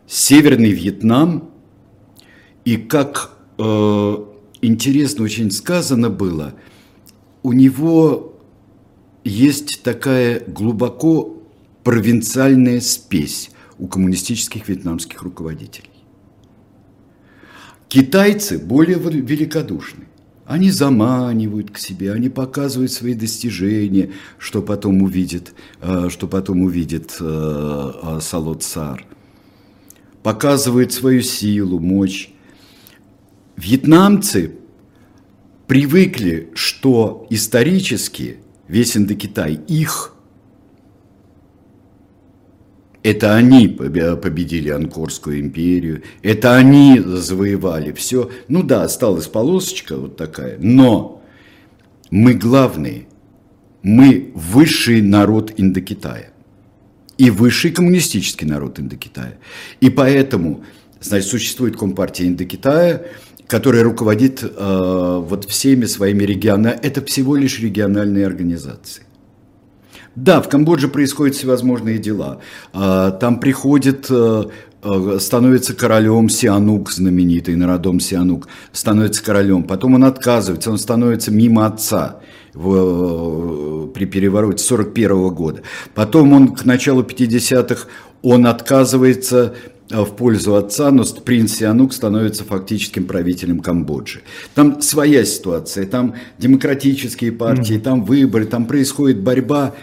[0.07, 1.51] Северный Вьетнам,
[2.65, 4.17] и как э,
[4.63, 6.55] интересно очень сказано было,
[7.43, 8.38] у него
[9.25, 11.43] есть такая глубоко
[11.85, 15.91] провинциальная спесь у коммунистических вьетнамских руководителей.
[17.89, 20.05] Китайцы более великодушны.
[20.45, 25.53] Они заманивают к себе, они показывают свои достижения, что потом увидит,
[25.83, 29.05] э, что потом увидит э, э, Салот Сар–
[30.29, 32.29] показывает свою силу, мощь.
[33.57, 34.53] Вьетнамцы
[35.67, 38.37] привыкли, что исторически
[38.69, 40.15] весь Индокитай их.
[43.03, 48.31] Это они победили Анкорскую империю, это они завоевали все.
[48.49, 51.23] Ну да, осталась полосочка вот такая, но
[52.11, 53.09] мы главные,
[53.83, 56.33] мы высший народ Индокитая
[57.17, 59.39] и высший коммунистический народ Индокитая.
[59.81, 60.65] И поэтому,
[61.01, 63.07] значит, существует Компартия Индокитая,
[63.49, 66.79] которая руководит э, вот всеми своими регионами.
[66.83, 69.03] Это всего лишь региональные организации.
[70.15, 72.41] Да, в Камбодже происходят всевозможные дела.
[72.75, 74.45] Э, там приходит, э,
[74.83, 79.63] э, становится королем Сианук, знаменитый народом Сианук, становится королем.
[79.63, 82.21] Потом он отказывается, он становится мимо отца
[82.53, 85.63] в, при перевороте 41 года.
[85.95, 87.87] Потом он к началу 50-х
[88.23, 89.55] он отказывается
[89.91, 94.23] в пользу отца, но принц Сианук становится фактическим правителем Камбоджи.
[94.55, 97.81] Там своя ситуация, там демократические партии, mm-hmm.
[97.81, 99.75] там выборы, там происходит борьба.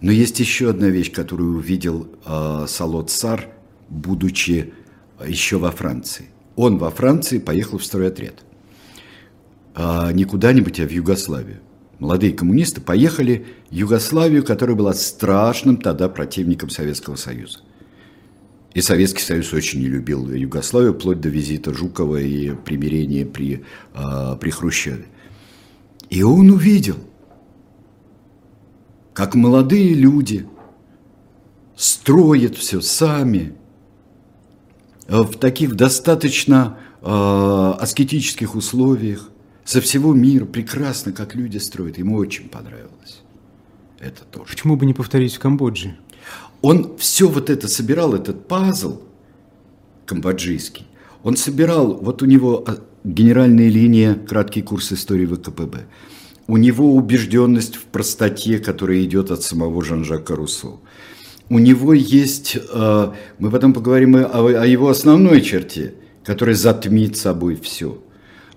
[0.00, 3.48] Но есть еще одна вещь, которую увидел э, Салот Сар,
[3.88, 4.72] будучи
[5.24, 6.26] еще во Франции.
[6.56, 8.34] Он во Франции поехал в стройотряд.
[9.74, 11.60] А не куда-нибудь, а в Югославию
[11.98, 17.60] молодые коммунисты поехали в Югославию, которая была страшным тогда противником Советского Союза.
[18.74, 24.36] И Советский Союз очень не любил Югославию, вплоть до визита Жукова и примирения при, э,
[24.40, 25.06] при Хрущеве.
[26.10, 26.96] И он увидел,
[29.12, 30.46] как молодые люди
[31.76, 33.54] строят все сами
[35.06, 39.30] в таких достаточно э, аскетических условиях,
[39.64, 41.96] со всего мира прекрасно, как люди строят.
[41.96, 43.22] Ему очень понравилось.
[43.98, 44.50] Это тоже.
[44.50, 45.96] Почему бы не повторить в Камбодже?
[46.64, 49.02] Он все вот это собирал, этот пазл
[50.06, 50.86] камбоджийский,
[51.22, 55.84] Он собирал, вот у него а, генеральная линия, краткий курс истории ВКПБ.
[56.46, 60.80] У него убежденность в простоте, которая идет от самого Жан-Жака Руссо.
[61.50, 65.92] У него есть, э, мы потом поговорим о его основной черте,
[66.24, 68.02] которая затмит собой все.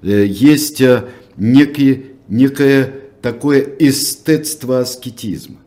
[0.01, 2.89] Э, есть э, некий, некое
[3.21, 5.57] такое эстетство аскетизма.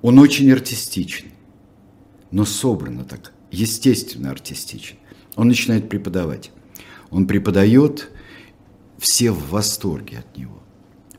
[0.00, 1.31] Он очень артистичен,
[2.32, 4.96] но собрано так, естественно артистичен.
[5.36, 6.50] Он начинает преподавать.
[7.10, 8.10] Он преподает,
[8.98, 10.62] все в восторге от него.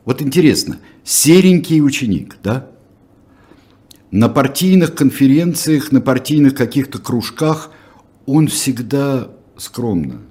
[0.04, 2.70] Вот интересно, серенький ученик, да?
[4.10, 7.70] На партийных конференциях, на партийных каких-то кружках
[8.26, 10.22] он всегда скромно,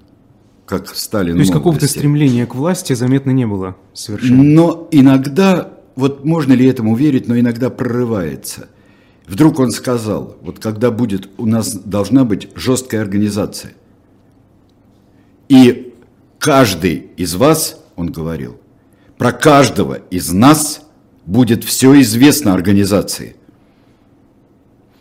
[0.66, 1.34] как Сталин.
[1.34, 4.42] То есть какого-то стремления к власти заметно не было совершенно.
[4.42, 8.68] Но иногда, вот можно ли этому верить, но иногда прорывается.
[9.26, 13.72] Вдруг он сказал, вот когда будет, у нас должна быть жесткая организация.
[15.48, 15.94] И
[16.38, 18.58] каждый из вас, он говорил,
[19.16, 20.82] про каждого из нас
[21.24, 23.36] будет все известно организации.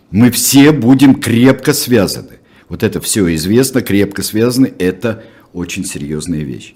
[0.10, 2.40] Мы все будем крепко связаны.
[2.70, 6.76] Вот это все известно, крепко связаны, это очень серьезная вещь.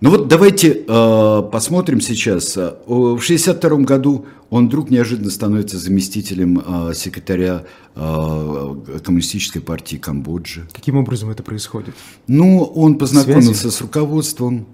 [0.00, 2.56] Ну вот давайте э, посмотрим сейчас.
[2.56, 10.66] В 1962 году он вдруг неожиданно становится заместителем э, секретаря э, Коммунистической партии Камбоджи.
[10.72, 11.94] Каким образом это происходит?
[12.26, 13.74] Ну, он познакомился Связи?
[13.74, 14.66] с руководством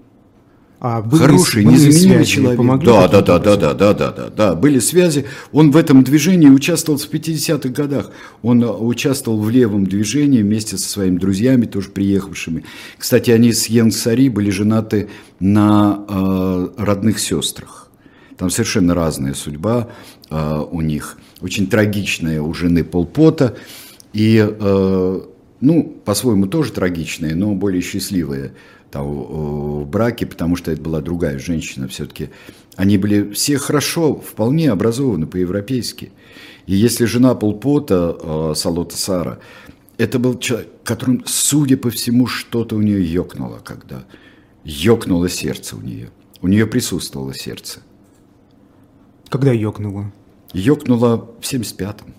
[0.79, 2.57] а были, Хороший, были незаменимый связи, человек.
[2.57, 5.25] Помогли да, да, да, да, да, да, да, да, да, были связи.
[5.51, 8.11] Он в этом движении участвовал в 50-х годах.
[8.43, 12.63] Он э, участвовал в левом движении вместе со своими друзьями, тоже приехавшими.
[12.97, 15.09] Кстати, они с Йен Сари были женаты
[15.39, 17.89] на э, родных сестрах.
[18.37, 19.89] Там совершенно разная судьба
[20.29, 21.17] э, у них.
[21.41, 23.55] Очень трагичная у жены Полпота.
[24.13, 25.21] И, э,
[25.59, 28.53] ну, по-своему тоже трагичная, но более счастливая
[28.91, 32.29] там, в браке, потому что это была другая женщина все-таки.
[32.75, 36.11] Они были все хорошо, вполне образованы по-европейски.
[36.67, 39.39] И если жена Полпота, э, Салота Сара,
[39.97, 44.05] это был человек, которым, судя по всему, что-то у нее ёкнуло, когда
[44.63, 46.11] ёкнуло сердце у нее.
[46.41, 47.81] У нее присутствовало сердце.
[49.29, 50.11] Когда ёкнуло?
[50.53, 52.13] Ёкнуло в 75-м.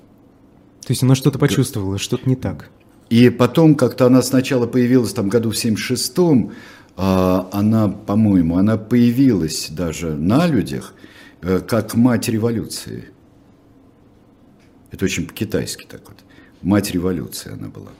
[0.82, 2.70] То есть она что-то почувствовала, что-то не так.
[3.10, 6.52] И потом как-то она сначала появилась там году в 76-м,
[6.96, 10.94] а, она, по-моему, она появилась даже на людях
[11.40, 13.10] э, как мать революции.
[14.90, 16.16] Это очень по-китайски так вот.
[16.60, 17.90] Мать революции она была.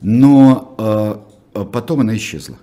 [0.00, 2.58] Но а, а потом она исчезла.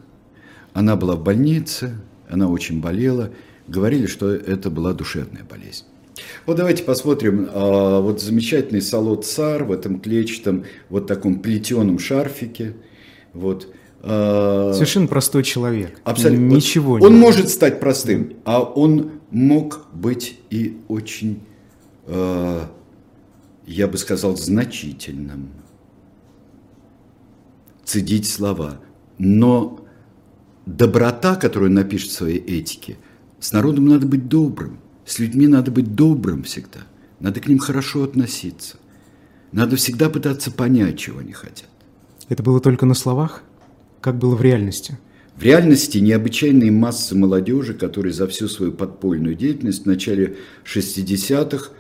[0.74, 3.32] Она была в больнице, она очень болела.
[3.68, 5.86] Говорили, что это была душевная болезнь.
[6.46, 12.74] Вот давайте посмотрим, а, вот замечательный салот цар в этом клетчатом, вот таком плетеном шарфике,
[13.34, 13.68] вот.
[14.02, 16.00] А, Совершенно простой человек.
[16.04, 16.56] Абсолютно.
[16.56, 21.42] Ничего не Он может стать простым, а он мог быть и очень,
[22.06, 22.70] а,
[23.66, 25.50] я бы сказал, значительным.
[27.86, 28.80] Цедить слова.
[29.18, 29.86] Но
[30.66, 32.98] доброта, которую он напишет в своей этике,
[33.40, 34.80] с народом надо быть добрым.
[35.06, 36.82] С людьми надо быть добрым всегда.
[37.20, 38.78] Надо к ним хорошо относиться.
[39.52, 41.70] Надо всегда пытаться понять, чего они хотят.
[42.30, 43.44] Это было только на словах?
[44.02, 44.98] Как было в реальности?
[45.36, 51.72] В реальности необычайные массы молодежи, которые за всю свою подпольную деятельность в начале 60-х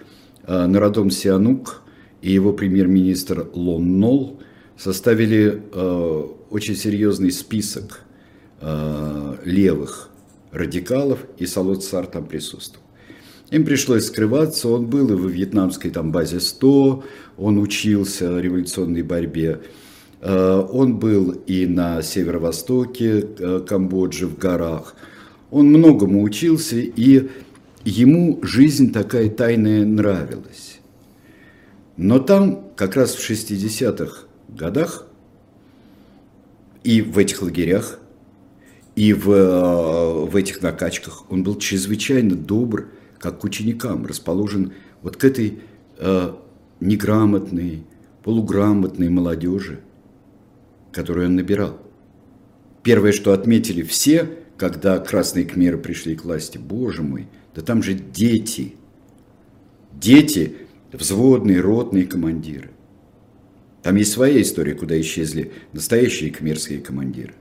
[0.46, 1.82] э, Народом Сианук
[2.22, 4.42] и его премьер-министр Лон Нол
[4.78, 8.02] составили э, очень серьезный список
[8.62, 10.10] э, левых
[10.52, 12.83] радикалов, и Салот Сар там присутствовал.
[13.54, 17.04] Им пришлось скрываться, он был и в вьетнамской там базе 100,
[17.38, 19.62] он учился революционной борьбе,
[20.22, 24.96] э, он был и на северо-востоке э, Камбоджи, в горах.
[25.52, 27.30] Он многому учился, и
[27.86, 30.80] ему жизнь такая тайная нравилась.
[31.96, 35.06] Но там, как раз в 60-х годах,
[36.84, 38.00] и в этих лагерях,
[38.96, 42.88] и в, э, в этих накачках он был чрезвычайно добр,
[43.24, 45.60] как к ученикам, расположен вот к этой
[45.98, 46.34] э,
[46.82, 47.86] неграмотной,
[48.22, 49.80] полуграмотной молодежи,
[50.92, 51.80] которую он набирал.
[52.84, 57.94] Первое, что отметили все, когда красные кмеры пришли к власти, боже мой, да там же
[57.94, 58.76] дети,
[59.94, 60.58] дети,
[60.92, 62.72] взводные, ротные командиры.
[63.84, 67.36] Там есть своя история, куда исчезли настоящие кмерские командиры.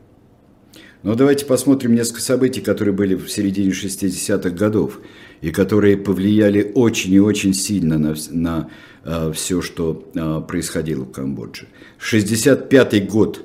[1.02, 5.00] Но давайте посмотрим несколько событий, которые были в середине 60-х годов
[5.43, 8.68] и которые повлияли очень и очень сильно на, на
[9.05, 11.66] э, все, что э, происходило в Камбодже.
[11.99, 13.45] 65 год.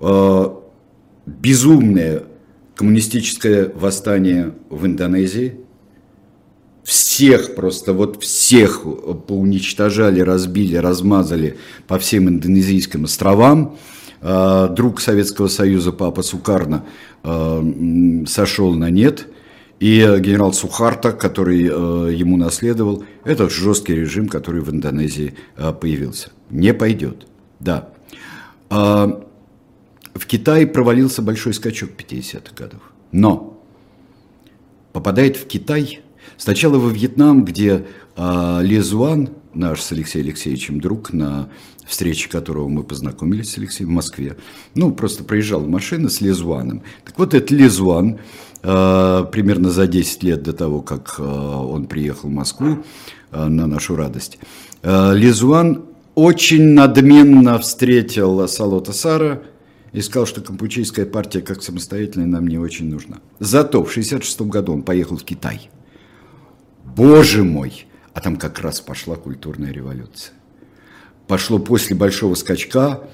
[0.00, 0.48] Э,
[1.26, 2.24] безумное
[2.74, 5.60] коммунистическое восстание в Индонезии.
[6.82, 8.82] Всех просто, вот всех
[9.28, 13.76] поуничтожали, разбили, размазали по всем индонезийским островам.
[14.22, 16.84] А, друг Советского Союза, папа Сукарна,
[17.22, 17.62] а,
[18.26, 19.26] сошел на нет.
[19.80, 26.30] И генерал Сухарта, который э, ему наследовал, это жесткий режим, который в Индонезии э, появился.
[26.50, 27.26] Не пойдет,
[27.60, 27.88] да.
[28.68, 29.24] А,
[30.14, 32.82] в Китае провалился большой скачок 50-х годов.
[33.10, 33.58] Но
[34.92, 36.00] попадает в Китай,
[36.36, 41.48] сначала во Вьетнам, где э, Лезуан, наш с Алексеем Алексеевичем друг, на
[41.86, 44.36] встрече которого мы познакомились с Алексеем в Москве,
[44.74, 46.82] ну, просто проезжала машина с Лезуаном.
[47.04, 48.18] Так вот, этот Лезуан, э,
[48.62, 52.84] примерно за 10 лет до того, как э, он приехал в Москву,
[53.32, 54.38] э, на нашу радость,
[54.82, 55.84] э, Лезуан
[56.14, 59.42] очень надменно встретил Салота Сара
[59.92, 63.18] и сказал, что Кампучийская партия как самостоятельная нам не очень нужна.
[63.38, 65.70] Зато в 1966 году он поехал в Китай.
[66.84, 67.86] Боже мой!
[68.12, 70.34] А там как раз пошла культурная революция.
[71.28, 73.04] Пошло после большого скачка,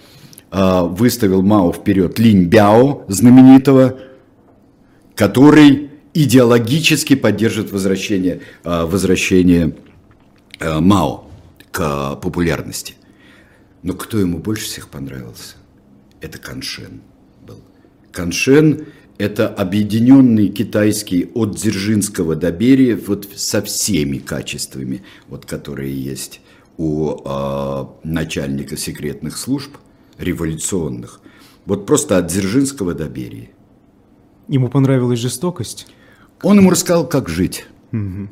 [0.51, 3.99] выставил Мао вперед Линь Бяо, знаменитого,
[5.17, 9.77] который идеологически поддерживает возвращение, а, возвращение
[10.61, 11.25] а, Мао
[11.73, 12.95] к популярности.
[13.83, 15.57] Но кто ему больше всех понравился?
[16.21, 17.01] Это Каншен
[17.47, 17.61] был.
[18.13, 18.87] Каншен–
[19.19, 26.41] это объединенный китайский от Дзержинского до Берия вот со всеми качествами, вот, которые есть
[26.77, 29.77] у э, начальника секретных служб,
[30.19, 31.21] революционных.
[31.65, 33.51] Вот просто от Дзержинского до Берии.
[34.49, 35.87] Ему понравилась жестокость?
[36.43, 37.67] Он ему рассказал, как жить.
[37.93, 38.29] Угу.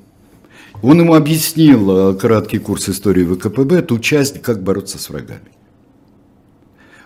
[0.83, 5.51] Он ему объяснил э, краткий курс истории ВКПБ, ту часть, как бороться с врагами.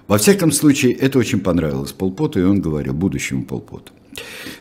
[0.06, 3.92] Во всяком случае, это очень понравилось Полпоту, и он говорил будущему Полпоту.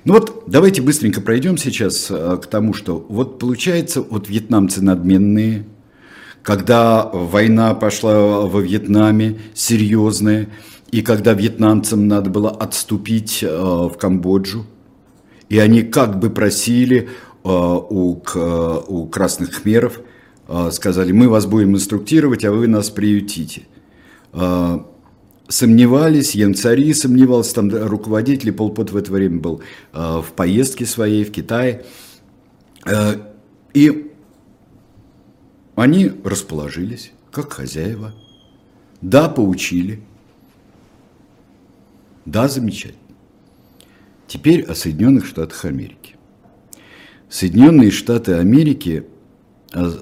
[0.03, 5.65] Ну вот, давайте быстренько пройдем сейчас э, к тому, что вот получается, вот вьетнамцы надменные,
[6.43, 10.47] когда война пошла во Вьетнаме, серьезная,
[10.91, 14.65] и когда вьетнамцам надо было отступить э, в Камбоджу,
[15.49, 17.09] и они как бы просили
[17.47, 20.01] Э, у, э, у красных хмеров,
[20.71, 23.63] сказали, мы вас будем инструктировать, а вы нас приютите.
[25.49, 29.61] Сомневались, Янцари сомневался, там руководитель, Полпот в это время был
[29.91, 31.83] в поездке своей в Китае.
[33.73, 34.13] И
[35.75, 38.13] они расположились, как хозяева.
[39.01, 39.99] Да, поучили.
[42.28, 42.99] Да, замечательно.
[44.28, 46.15] Теперь о Соединенных Штатах Америки.
[47.30, 49.05] Соединенные Штаты Америки
[49.73, 49.93] а,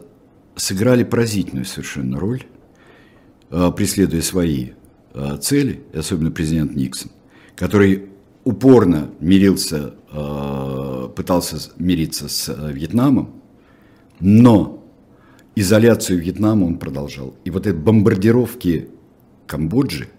[0.56, 2.42] сыграли поразительную совершенно роль,
[3.52, 4.72] а, преследуя свои
[5.14, 7.12] а, цели, особенно президент Никсон,
[7.56, 8.10] который
[8.44, 9.96] упорно мирился,
[11.16, 13.42] пытался мириться с Вьетнамом,
[14.20, 14.84] но
[15.56, 17.36] изоляцию Вьетнама он продолжал.
[17.44, 18.90] И вот эти бомбардировки
[19.48, 20.10] Камбоджи,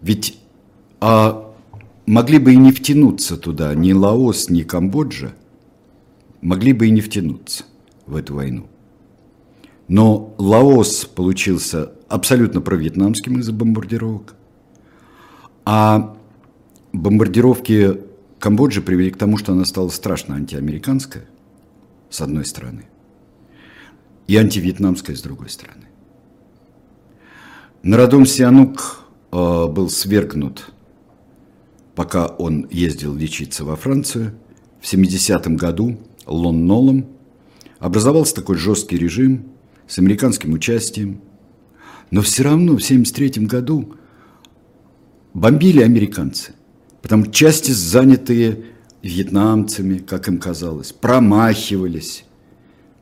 [0.00, 0.41] ведь
[1.04, 1.52] а,
[2.06, 5.32] могли бы и не втянуться туда ни Лаос, ни Камбоджа,
[6.40, 7.64] могли бы и не втянуться
[8.06, 8.68] в эту войну.
[9.88, 14.36] Но Лаос получился абсолютно провьетнамским из-за бомбардировок,
[15.64, 16.16] а
[16.92, 17.98] бомбардировки
[18.38, 21.24] Камбоджи привели к тому, что она стала страшно антиамериканская,
[22.10, 22.84] с одной стороны,
[24.28, 25.88] и антивьетнамская, с другой стороны.
[27.82, 30.72] Народом Сианук э, был свергнут,
[31.94, 34.34] пока он ездил лечиться во Францию.
[34.80, 37.06] В 70-м году Лон-Нолом,
[37.78, 39.46] образовался такой жесткий режим
[39.88, 41.20] с американским участием.
[42.10, 43.94] Но все равно в 1973 году
[45.34, 46.52] бомбили американцы,
[47.00, 48.66] потому что части, занятые
[49.02, 52.24] вьетнамцами, как им казалось, промахивались.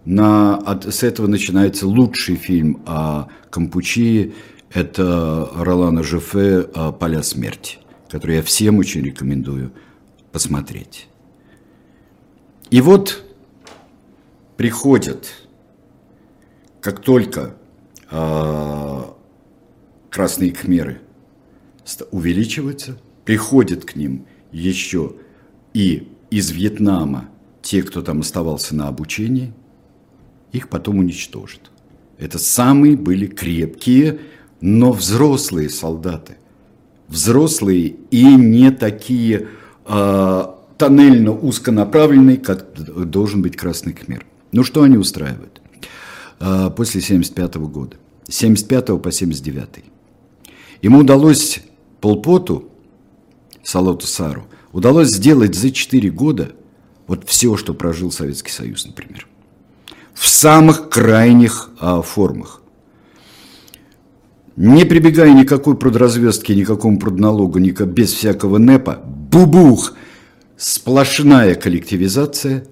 [0.07, 4.33] На, от, с этого начинается лучший фильм о Кампучии.
[4.73, 6.69] Это Ролана Жефе
[6.99, 7.79] «Поля смерти»,
[8.11, 9.73] который я всем очень рекомендую
[10.33, 11.09] посмотреть.
[12.71, 13.25] И вот
[14.57, 15.33] приходят,
[16.81, 17.57] как только
[18.11, 19.03] э,
[20.11, 21.01] красные кхмеры
[22.11, 25.15] увеличиваются, приходят к ним еще
[25.73, 27.29] и из Вьетнама
[27.63, 29.53] те, кто там оставался на обучении,
[30.53, 31.71] их потом уничтожат.
[32.19, 34.21] Это самые были крепкие,
[34.61, 36.40] но взрослые солдаты.
[37.11, 39.49] Взрослые и не такие
[39.85, 40.45] э,
[40.79, 42.73] тоннельно узконаправленный, как
[43.11, 44.25] должен быть Красный Кхмер.
[44.53, 45.61] Ну что они устраивают?
[46.39, 47.97] А, после 75 года,
[48.29, 49.85] с 75 по 79.
[50.83, 51.61] Ему удалось
[52.01, 52.71] Полпоту
[53.65, 56.53] Салоту Сару, удалось сделать за 4 года
[57.09, 59.27] вот все, что прожил Советский Союз, например.
[60.15, 62.60] В самых крайних а, формах.
[64.63, 69.95] Не прибегая никакой продразвездки, никакому продналогу, никак, без всякого НЭПа, бубух,
[70.59, 72.67] сплошная коллективизация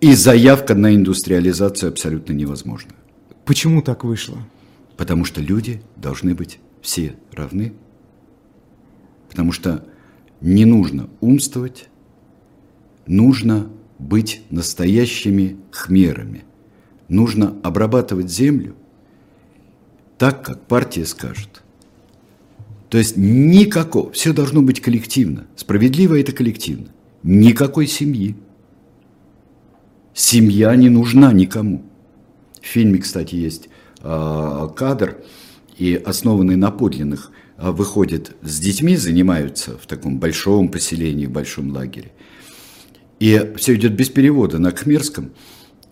[0.00, 2.92] и заявка на индустриализацию абсолютно невозможна.
[3.44, 4.38] Почему так вышло?
[4.96, 7.74] Потому что люди должны быть все равны.
[9.28, 9.84] Потому что
[10.40, 11.90] не нужно умствовать,
[13.06, 13.66] нужно
[13.98, 16.44] быть настоящими хмерами.
[17.10, 18.76] Нужно обрабатывать землю
[20.18, 21.62] так, как партия скажет.
[22.90, 25.46] То есть никакого, все должно быть коллективно.
[25.56, 26.88] Справедливо это коллективно.
[27.22, 28.34] Никакой семьи.
[30.14, 31.84] Семья не нужна никому.
[32.60, 33.68] В фильме, кстати, есть
[34.00, 35.18] э, кадр,
[35.76, 41.70] и основанный на подлинных, э, выходит с детьми, занимаются в таком большом поселении, в большом
[41.70, 42.10] лагере.
[43.20, 45.30] И все идет без перевода на кхмерском.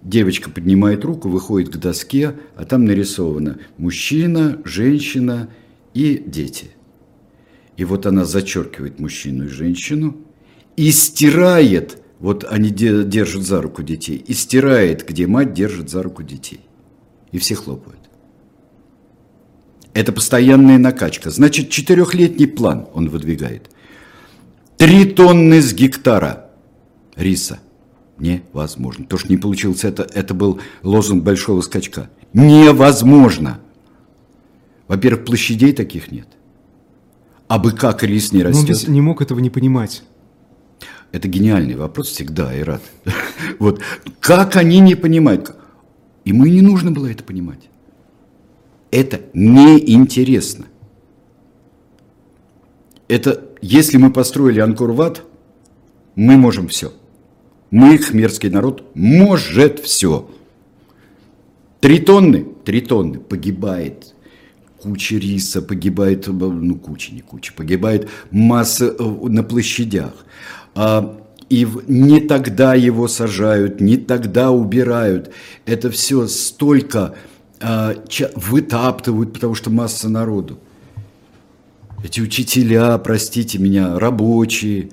[0.02, 5.48] Девочка поднимает руку, выходит к доске, а там нарисовано мужчина, женщина
[5.94, 6.70] и дети.
[7.76, 10.16] И вот она зачеркивает мужчину и женщину
[10.76, 16.22] и стирает, вот они держат за руку детей, и стирает, где мать держит за руку
[16.22, 16.60] детей.
[17.32, 18.00] И все хлопают.
[19.92, 21.30] Это постоянная накачка.
[21.30, 23.70] Значит, четырехлетний план он выдвигает.
[24.76, 26.50] Три тонны с гектара
[27.16, 27.60] риса.
[28.18, 29.04] Невозможно.
[29.04, 32.08] То, что не получилось, это, это был лозунг большого скачка.
[32.32, 33.60] Невозможно.
[34.88, 36.28] Во-первых, площадей таких нет.
[37.48, 38.68] А бы как рис не растет?
[38.68, 40.02] Но он ведь не мог этого не понимать.
[41.12, 42.82] Это гениальный вопрос всегда, и рад.
[43.58, 43.80] Вот
[44.20, 45.54] как они не понимают?
[46.24, 47.68] Ему и не нужно было это понимать.
[48.90, 50.66] Это неинтересно.
[53.08, 55.22] Это, если мы построили Анкор-Ват,
[56.16, 56.92] мы можем все.
[57.70, 60.30] Мы, хмерский народ, может все.
[61.80, 64.14] Три тонны, три тонны погибает
[64.86, 70.12] куча риса, погибает, ну куча, не куча, погибает масса э, на площадях.
[70.74, 75.32] А, и не тогда его сажают, не тогда убирают.
[75.64, 77.16] Это все столько
[77.60, 77.94] а,
[78.34, 80.58] вытаптывают, потому что масса народу.
[82.04, 84.90] Эти учителя, простите меня, рабочие,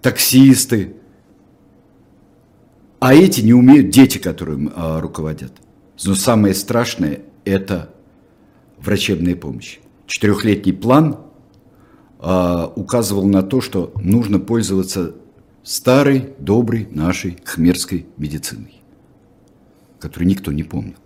[0.00, 0.94] таксисты.
[3.04, 5.52] А эти не умеют, дети, которые а, руководят.
[6.04, 7.90] Но самое страшное– это
[8.78, 9.78] врачебная помощь.
[10.06, 11.18] Четырехлетний план
[12.18, 15.14] а, указывал на то, что нужно пользоваться
[15.62, 18.80] старой, доброй нашей хмерской медициной,
[19.98, 20.96] которую никто не помнил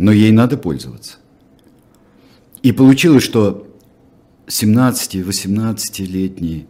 [0.00, 1.18] но ей надо пользоваться.
[2.62, 3.68] И получилось, что
[4.46, 6.66] 17-18-летние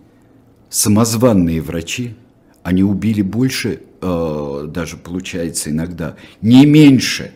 [0.69, 2.17] самозванные врачи,
[2.65, 7.33] они убили больше, э, даже получается иногда, не меньше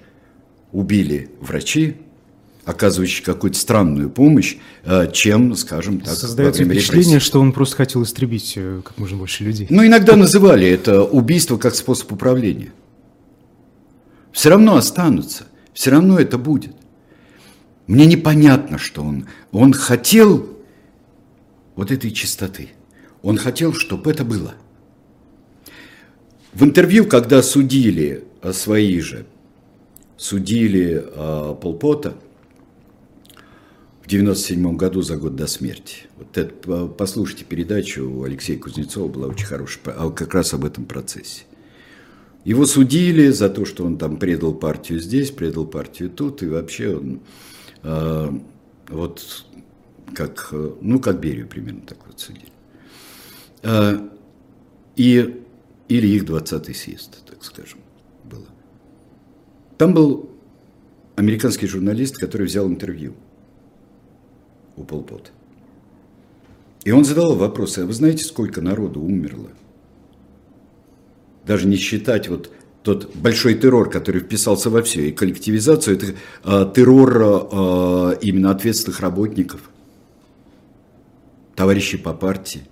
[0.72, 1.96] убили врачи,
[2.64, 8.54] оказывающие какую-то странную помощь, э, чем, скажем так, Создается впечатление, что он просто хотел истребить
[8.56, 9.66] э, как можно больше людей.
[9.70, 12.72] Ну, иногда называли это убийство как способ управления.
[14.32, 15.44] Все равно останутся
[15.74, 16.74] все равно это будет.
[17.86, 19.26] Мне непонятно, что он.
[19.52, 20.48] Он хотел
[21.76, 22.70] вот этой чистоты.
[23.22, 24.54] Он хотел, чтобы это было.
[26.54, 29.26] В интервью, когда судили а, свои же,
[30.16, 32.14] судили э, Полпота
[34.00, 36.06] в 97 году за год до смерти.
[36.16, 40.84] Вот это, послушайте передачу у Алексея Кузнецова, была очень хорошая, а как раз об этом
[40.84, 41.42] процессе.
[42.44, 46.96] Его судили за то, что он там предал партию здесь, предал партию тут, и вообще
[46.96, 47.20] он
[47.82, 48.30] э,
[48.88, 49.44] вот
[50.14, 50.50] как,
[50.80, 52.52] ну, как Берию примерно так вот судили.
[53.62, 53.98] Э,
[54.94, 55.43] и,
[55.88, 57.80] или их 20-й съезд, так скажем,
[58.24, 58.46] было.
[59.78, 60.30] Там был
[61.16, 63.14] американский журналист, который взял интервью
[64.76, 65.30] у Полпота.
[66.84, 69.50] И он задал вопросы, а вы знаете, сколько народу умерло–
[71.46, 72.50] даже не считать вот
[72.82, 76.06] тот большой террор, который вписался во все, и коллективизацию, это
[76.44, 79.70] э, террор э, именно ответственных работников,
[81.54, 82.62] товарищей по партии,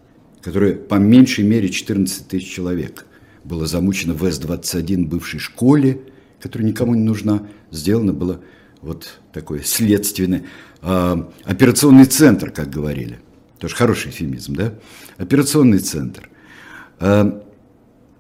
[0.43, 3.07] которые по меньшей мере 14 тысяч человек
[3.45, 6.03] было замучено в С-21 бывшей школе,
[6.40, 8.40] которая никому не нужна, сделано было
[8.80, 10.43] вот такой следственный
[10.82, 13.20] э, операционный центр, как говорили.
[13.59, 14.74] Тоже хороший эфемизм, да?
[15.18, 16.28] Операционный центр.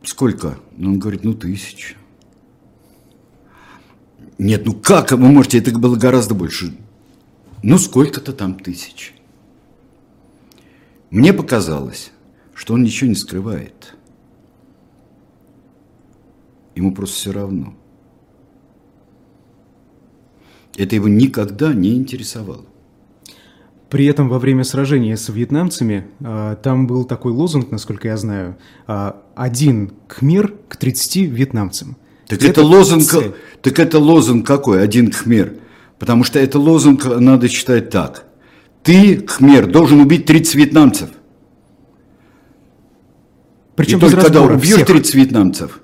[0.04, 0.58] Сколько?
[0.76, 1.96] Ну, он говорит, ну, тысяча.
[4.38, 6.74] Нет, ну как вы можете, это было гораздо больше.
[7.62, 9.14] Ну, сколько-то там тысяч.
[11.12, 12.10] Мне показалось,
[12.54, 13.94] что он ничего не скрывает.
[16.74, 17.74] Ему просто все равно.
[20.78, 22.64] Это его никогда не интересовало.
[23.90, 28.56] При этом во время сражения с вьетнамцами а, там был такой лозунг, насколько я знаю,
[28.86, 31.98] а, один кхмер к 30 вьетнамцам.
[32.26, 33.34] Так это, это лозунг, цель.
[33.60, 34.82] так это лозунг какой?
[34.82, 35.58] Один кхмер.
[35.98, 38.31] Потому что это лозунг надо читать так.
[38.82, 41.10] Ты, кхмер, должен убить 30 вьетнамцев.
[43.76, 44.86] Причем И только когда убьешь всех.
[44.86, 45.80] 30 вьетнамцев,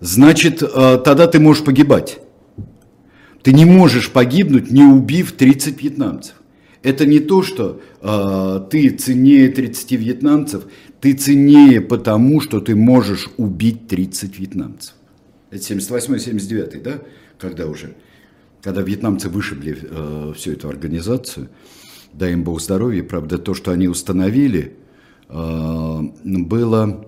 [0.00, 2.18] значит, а, тогда ты можешь погибать.
[3.42, 6.34] Ты не можешь погибнуть, не убив 30 вьетнамцев.
[6.82, 10.64] Это не то, что э, ты ценнее 30 вьетнамцев,
[11.00, 14.94] ты ценнее потому, что ты можешь убить 30 вьетнамцев.
[15.50, 17.02] Это 78-79, да?
[17.38, 17.94] Когда уже,
[18.62, 21.48] когда вьетнамцы вышибли э, всю эту организацию,
[22.16, 24.76] дай им Бог здоровья, правда, то, что они установили,
[25.28, 27.06] э, было,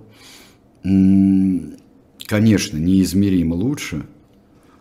[0.82, 4.06] конечно, неизмеримо лучше,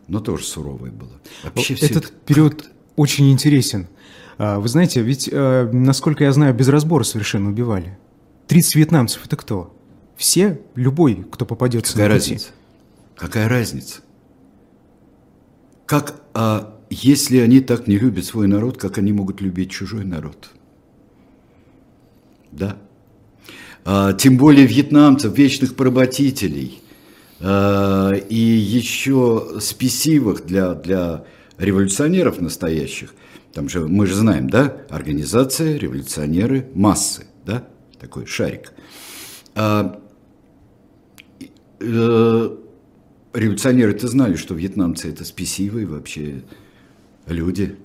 [0.07, 1.11] но тоже суровое было.
[1.43, 3.87] Вообще Этот это период очень интересен.
[4.37, 7.97] А, вы знаете, ведь, э, насколько я знаю, без разбора совершенно убивали.
[8.47, 9.75] 30 вьетнамцев– это кто?
[10.15, 10.61] Все?
[10.75, 12.31] Любой, кто попадется Какая на пути.
[12.33, 12.51] разница?
[13.15, 14.01] Какая разница?
[15.85, 20.49] Как, а, если они так не любят свой народ, как они могут любить чужой народ?
[22.51, 22.77] Да.
[23.85, 26.81] А, тем более вьетнамцев, вечных поработителей
[27.39, 31.25] а, и еще спесивых для, для
[31.57, 33.13] революционеров настоящих–
[33.57, 37.67] там же, мы же знаем, да, организация, революционеры, массы, да,
[37.99, 38.71] такой шарик.
[39.55, 39.99] А,
[41.79, 42.55] э,
[43.33, 46.43] революционеры-то знали, что вьетнамцы это спесивые вообще
[47.27, 47.75] люди.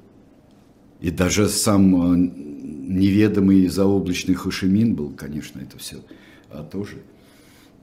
[1.01, 2.30] И даже сам э,
[2.93, 5.97] неведомый заоблачный Хошимин был, конечно, это все
[6.51, 6.99] а, тоже,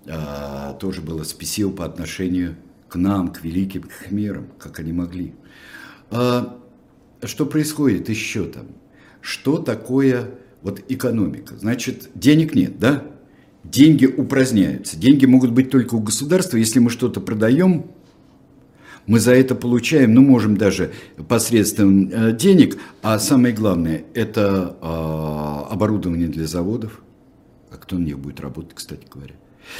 [0.07, 2.55] а, тоже было спесиво по отношению
[2.87, 5.33] к нам, к великим хмерам, как они могли.
[6.11, 6.59] А,
[7.23, 8.67] что происходит еще там?
[9.21, 10.31] Что такое
[10.61, 11.57] вот экономика?
[11.57, 13.03] Значит, денег нет, да?
[13.63, 14.97] Деньги упраздняются.
[14.97, 16.55] Деньги могут быть только у государства.
[16.57, 17.91] Если мы что-то продаем,
[19.09, 20.91] мы за это получаем, ну, можем даже
[21.27, 27.01] посредством э, денег, а самое главное, это э, оборудование для заводов.
[27.71, 29.33] А кто на них будет работать, кстати говоря?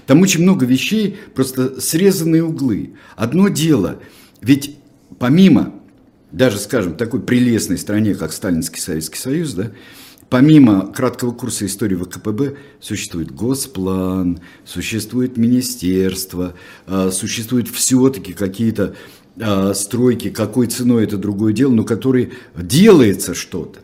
[0.07, 2.95] Там очень много вещей, просто срезанные углы.
[3.15, 3.99] Одно дело,
[4.41, 4.80] ведь
[5.19, 5.75] помимо
[6.32, 9.71] даже, скажем, такой прелестной стране, как Сталинский Советский Союз, да,
[10.30, 16.53] помимо краткого курса истории ВКПБ существует госплан, существует министерство,
[16.86, 18.95] а, существуют все-таки какие-то
[19.39, 23.79] а, стройки, какой ценой это другое дело, но которые делается что-то.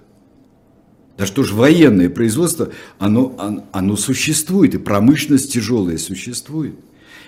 [1.17, 6.75] Да что же военное производство, оно, оно существует, и промышленность тяжелая существует.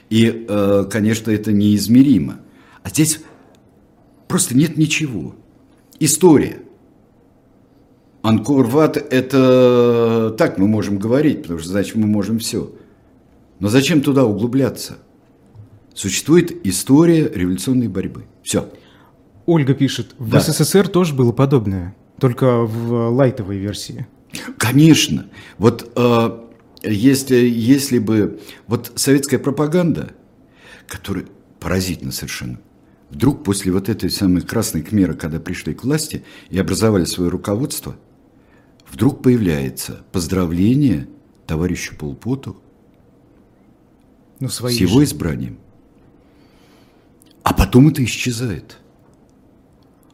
[0.10, 2.40] И, э, конечно, это неизмеримо.
[2.84, 3.20] А здесь
[4.28, 5.36] Просто нет ничего.
[6.00, 6.60] История.
[8.22, 12.74] Анкор-Ват– это так мы можем говорить, потому что значит мы можем все.
[13.60, 14.98] Но зачем туда углубляться?
[15.98, 18.26] Существует история революционной борьбы.
[18.44, 18.72] Все.
[19.48, 20.42] Ольга пишет, в да.
[20.42, 24.06] СССР тоже было подобное, только в лайтовой версии.
[24.60, 25.26] Конечно.
[25.58, 26.40] Вот э,
[26.84, 28.40] если, если бы...
[28.68, 30.12] Вот советская пропаганда,
[30.88, 31.26] которая
[31.60, 32.60] поразительно совершенно,
[33.10, 37.96] Вдруг после вот этой самой красной кмеры, когда пришли к власти и образовали свое руководство,
[38.92, 41.08] вдруг появляется поздравление
[41.48, 42.58] товарищу Полпоту
[44.42, 45.06] ну, с его же.
[45.06, 45.58] избранием.
[47.48, 48.78] А потом это исчезает.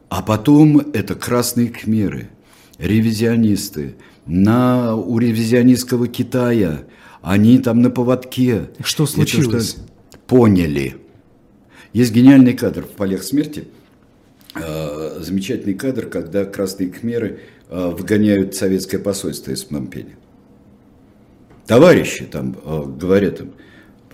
[0.10, 2.30] А потом это красные кхмеры,
[2.78, 6.84] ревизионисты, на, у ревизионистского Китая,
[7.22, 8.70] они там на поводке.
[8.84, 9.74] Что случилось?
[9.74, 10.98] Это, что поняли–
[11.94, 13.66] есть гениальный кадр в «Полях смерти»,
[14.56, 20.18] э, замечательный кадр, когда красные кхмеры э, выгоняют советское посольство из Пномпеня.
[21.68, 23.54] Товарищи там э, говорят им,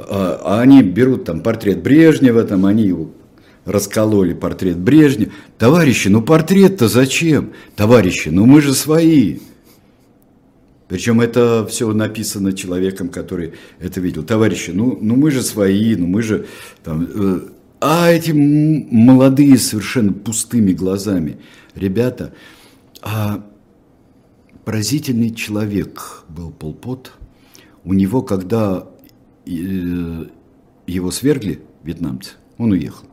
[0.07, 3.11] а они берут там портрет Брежнева, там они его
[3.65, 5.31] раскололи портрет Брежнева.
[5.57, 7.53] Товарищи, ну портрет-то зачем?
[7.75, 9.39] Товарищи, ну мы же свои.
[10.87, 14.23] Причем это все написано человеком, который это видел.
[14.23, 16.47] Товарищи, ну, ну мы же свои, ну мы же
[16.83, 17.07] там,
[17.79, 21.37] а эти молодые, совершенно пустыми глазами
[21.75, 22.33] ребята,
[23.01, 23.45] а
[24.65, 27.13] поразительный человек был Полпот.
[27.83, 28.98] У него, когда э,
[29.55, 33.05] его свергли, вьетнамцы, он уехал.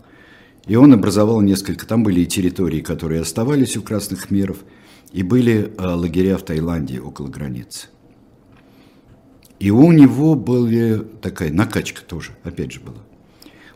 [0.67, 4.65] И он образовал несколько, там были и территории, которые оставались у красных меров,
[5.13, 7.89] и были э, лагеря в Таиланде около границы.
[9.61, 12.99] И у него была такая накачка тоже, опять же была.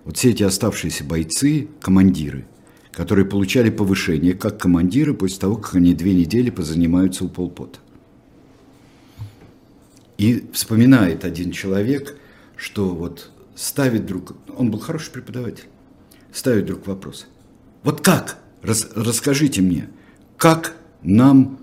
[0.05, 2.47] Вот все эти оставшиеся бойцы, командиры,
[2.93, 7.79] которые получали повышение как командиры после того, как они две недели позанимаются у полпота.
[10.19, 12.19] И вспоминает один человек,
[12.61, 15.65] что вот ставит друг, он был хороший преподаватель,
[16.31, 17.27] ставит друг вопрос.
[17.83, 18.39] Вот как?
[18.63, 19.89] Рас, расскажите мне,
[20.37, 21.59] как нам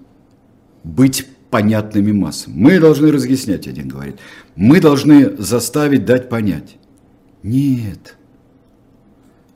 [0.83, 2.53] быть понятными массам?
[2.53, 4.17] Мы должны разъяснять, один говорит.
[4.55, 6.77] Мы должны заставить дать понять.
[7.43, 8.17] Нет.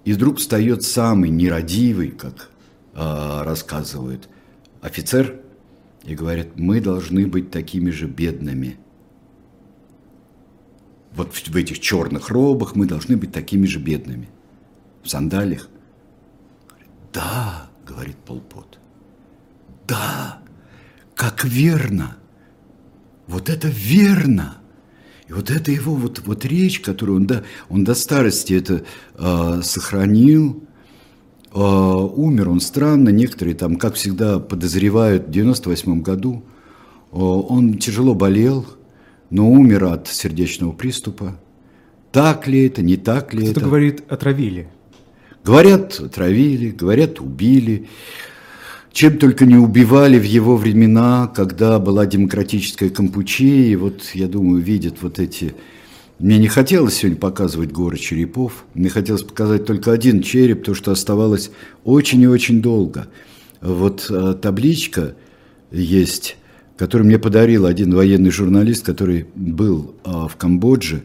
[0.06, 2.52] И вдруг встает самый нерадивый, как
[2.94, 4.30] э, рассказывают
[4.82, 5.40] офицер,
[6.04, 8.78] и говорит, мы должны быть такими же бедными.
[11.14, 14.30] Вот в, этих черных робах мы должны быть такими же бедными.
[15.04, 15.68] В сандалиях.
[17.12, 18.80] Да, говорит Полпот.
[19.88, 20.40] Да,
[21.16, 22.18] как верно.
[23.28, 24.58] Вот это верно.
[25.28, 28.84] И вот это его вот, вот речь, которую он до, он до старости это
[29.16, 30.64] э, сохранил,
[31.54, 36.44] э, умер он странно, некоторые там, как всегда, подозревают, в 98 году
[37.12, 38.66] э, он тяжело болел,
[39.32, 41.40] но умер от сердечного приступа.
[42.12, 43.66] Так ли это, не так ли Кто-то это?
[43.68, 44.68] говорит, отравили.
[45.44, 47.88] Говорят, отравили, говорят, убили.
[48.92, 54.62] Чем только не убивали в его времена, когда была демократическая Кампучия, и вот, я думаю,
[54.62, 55.56] видят вот эти...
[56.20, 60.92] Мне не хотелось сегодня показывать горы черепов, мне хотелось показать только один череп, то, что
[60.92, 61.50] оставалось
[61.84, 63.08] очень и очень долго.
[63.60, 65.16] Вот э, табличка
[65.72, 66.38] есть,
[66.78, 71.04] которую мне подарил один военный журналист, который был э, в Камбодже.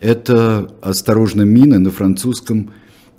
[0.00, 2.72] Это «Осторожно, мины» на французском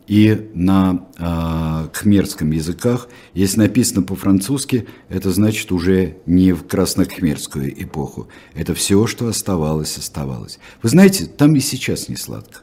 [0.08, 3.08] и на э, кхмерском языках.
[3.34, 8.28] Если написано по-французски, это значит уже не в краснокхмерскую эпоху.
[8.54, 10.60] Это все, что оставалось, оставалось.
[10.82, 12.60] Вы знаете, там и сейчас не сладко.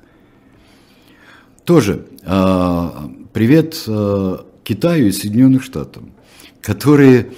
[1.65, 2.91] Тоже э,
[3.33, 6.13] привет э, Китаю и Соединенным Штатам,
[6.61, 7.33] которые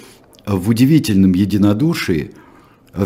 [0.46, 2.32] в удивительном единодушии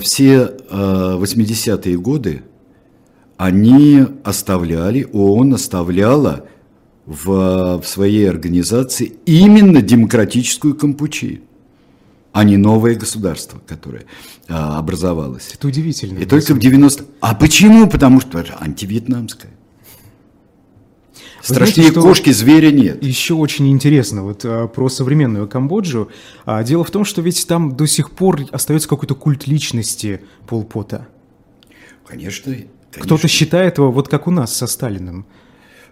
[0.01, 2.43] все э, 80-е годы
[3.37, 6.47] они оставляли, ООН оставляла
[7.05, 11.41] в, в своей организации именно демократическую Кампучию,
[12.33, 14.05] а не новое государство, которое
[14.49, 15.51] а, образовалось.
[15.55, 16.19] Это удивительно.
[16.19, 17.05] И только в 90...
[17.21, 17.89] А почему?
[17.89, 19.53] Потому что это антивьетнамское.
[21.55, 23.03] Страшнее знаете, кошки, зверя нет.
[23.03, 26.11] Еще очень интересно вот а, про современную Камбоджу.
[26.45, 31.07] А, дело в том, что ведь там до сих пор остается какой-то культ личности Полпота.
[32.07, 32.53] Конечно.
[32.53, 32.71] конечно.
[32.91, 35.27] Кто-то считает его вот как у нас со Сталиным.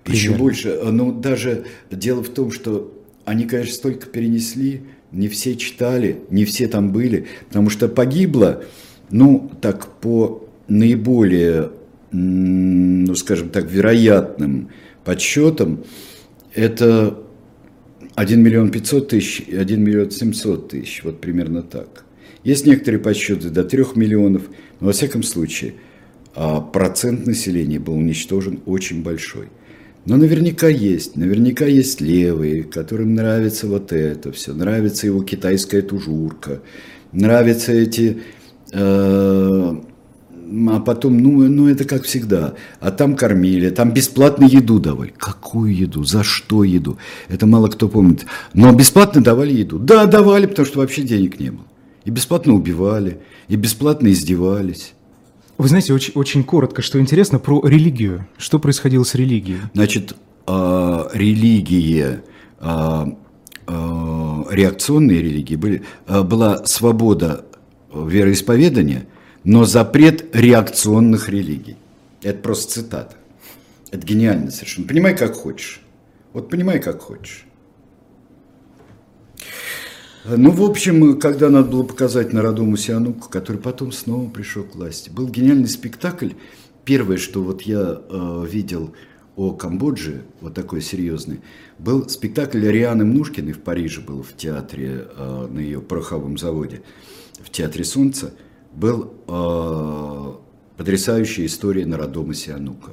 [0.06, 0.78] Еще больше.
[0.82, 2.92] Ну, даже дело в том, что
[3.24, 4.82] они, конечно, столько перенесли,
[5.12, 8.64] не все читали, не все там были, потому что погибло,
[9.10, 11.70] ну, так по наиболее,
[12.10, 14.70] ну, скажем так, вероятным
[15.04, 15.84] подсчетам,
[16.54, 17.18] это
[18.14, 22.04] 1 миллион 500 тысяч и 1 миллион 700 тысяч, вот примерно так.
[22.42, 24.42] Есть некоторые подсчеты до 3 миллионов,
[24.80, 25.74] но во всяком случае
[26.36, 29.48] а процент населения был уничтожен очень большой.
[30.04, 36.60] Но наверняка есть, наверняка есть левые, которым нравится вот это все, нравится его китайская тужурка,
[37.12, 38.18] нравятся эти...
[38.72, 39.76] Э,
[40.70, 42.54] а потом, ну, ну, это как всегда.
[42.80, 45.12] А там кормили, там бесплатно еду давали.
[45.16, 46.04] Какую еду?
[46.04, 46.98] За что еду?
[47.28, 48.26] Это мало кто помнит.
[48.52, 49.78] Но бесплатно давали еду.
[49.78, 51.64] Да, давали, потому что вообще денег не было.
[52.04, 53.18] И бесплатно убивали,
[53.48, 54.94] и бесплатно издевались.
[55.56, 58.26] Вы знаете, очень, очень коротко, что интересно, про религию.
[58.36, 59.58] Что происходило с религией?
[59.72, 60.14] Значит,
[60.46, 62.22] э, религия,
[62.60, 63.06] э,
[63.66, 67.46] э, реакционные религии, были, э, была свобода
[67.94, 69.06] вероисповедания,
[69.44, 71.76] но запрет реакционных религий.
[72.22, 73.16] Это просто цитата.
[73.90, 74.88] Это гениально совершенно.
[74.88, 75.80] Понимай, как хочешь.
[76.32, 77.46] Вот понимай, как хочешь.
[80.24, 85.10] Ну, в общем, когда надо было показать Народому Сиануку, который потом снова пришел к власти,
[85.10, 86.30] был гениальный спектакль.
[86.86, 88.94] Первое, что вот я э, видел
[89.36, 91.40] о Камбодже, вот такой серьезный,
[91.78, 96.82] был спектакль Рианы Мнушкиной в Париже, был в театре, э, на ее пороховом заводе,
[97.40, 98.32] в Театре Солнца,
[98.74, 100.32] был э,
[100.76, 102.92] потрясающая история Народома Сианука.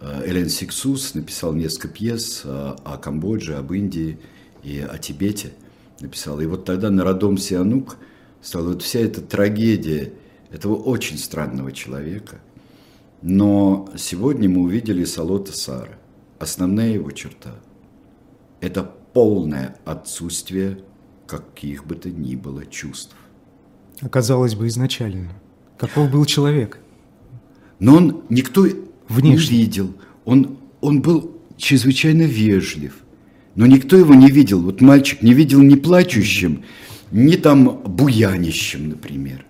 [0.00, 4.18] Э, Элен Сиксус написал несколько пьес о, о Камбодже, об Индии
[4.62, 5.52] и о Тибете–
[6.02, 6.40] написал.
[6.40, 7.96] И вот тогда на родом Сианук
[8.42, 10.12] стала вот вся эта трагедия
[10.50, 12.40] этого очень странного человека.
[13.22, 15.98] Но сегодня мы увидели Салота Сара.
[16.38, 17.54] Основная его черта–
[18.60, 20.78] это полное отсутствие
[21.26, 23.14] каких бы то ни было чувств.
[24.02, 25.30] Оказалось бы изначально.
[25.78, 26.78] Каков был человек–
[27.82, 28.64] Но он никто
[29.08, 29.56] Внешне.
[29.56, 29.92] не видел.
[30.24, 32.94] Он, он был чрезвычайно вежлив.
[33.56, 34.62] Но никто его не видел.
[34.62, 36.62] Вот мальчик не видел ни плачущим,
[37.10, 39.44] ни там буянищем, например.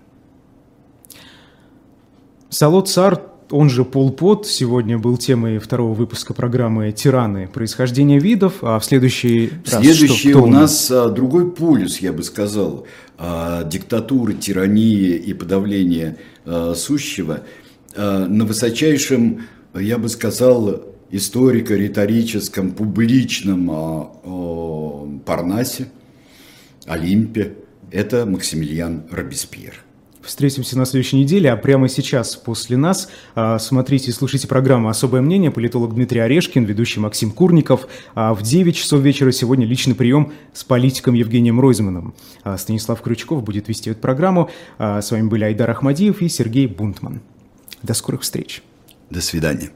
[2.49, 3.21] Салот Цар,
[3.53, 7.47] он же Пол Пот, сегодня был темой второго выпуска программы «Тираны.
[7.47, 12.23] Происхождение видов», а в следующий раз Следующий что, у нас, нас другой полюс, я бы
[12.23, 12.87] сказал,
[13.17, 17.41] а, диктатуры, тирании и подавления а, сущего
[17.95, 19.43] а, на высочайшем,
[19.75, 20.81] я бы сказал,
[21.11, 23.67] историко-риторическом, публичном
[25.25, 25.89] Парнасе,
[26.87, 27.53] Олимпе,
[27.91, 29.83] это Максимилиан Робеспьер.
[30.23, 35.21] Встретимся на следующей неделе, а прямо сейчас, после нас, а, смотрите и слушайте программу «Особое
[35.21, 35.51] мнение».
[35.51, 37.87] Политолог Дмитрий Орешкин, ведущий Максим Курников.
[38.15, 42.13] А в 9 часов вечера сегодня личный прием с политиком Евгением Ройзманом.
[42.43, 44.49] А Станислав Крючков будет вести эту программу.
[44.77, 47.21] С вами были Айдар Ахмадиев и Сергей Бунтман.
[47.81, 48.63] До скорых встреч.
[49.09, 49.71] До свидания.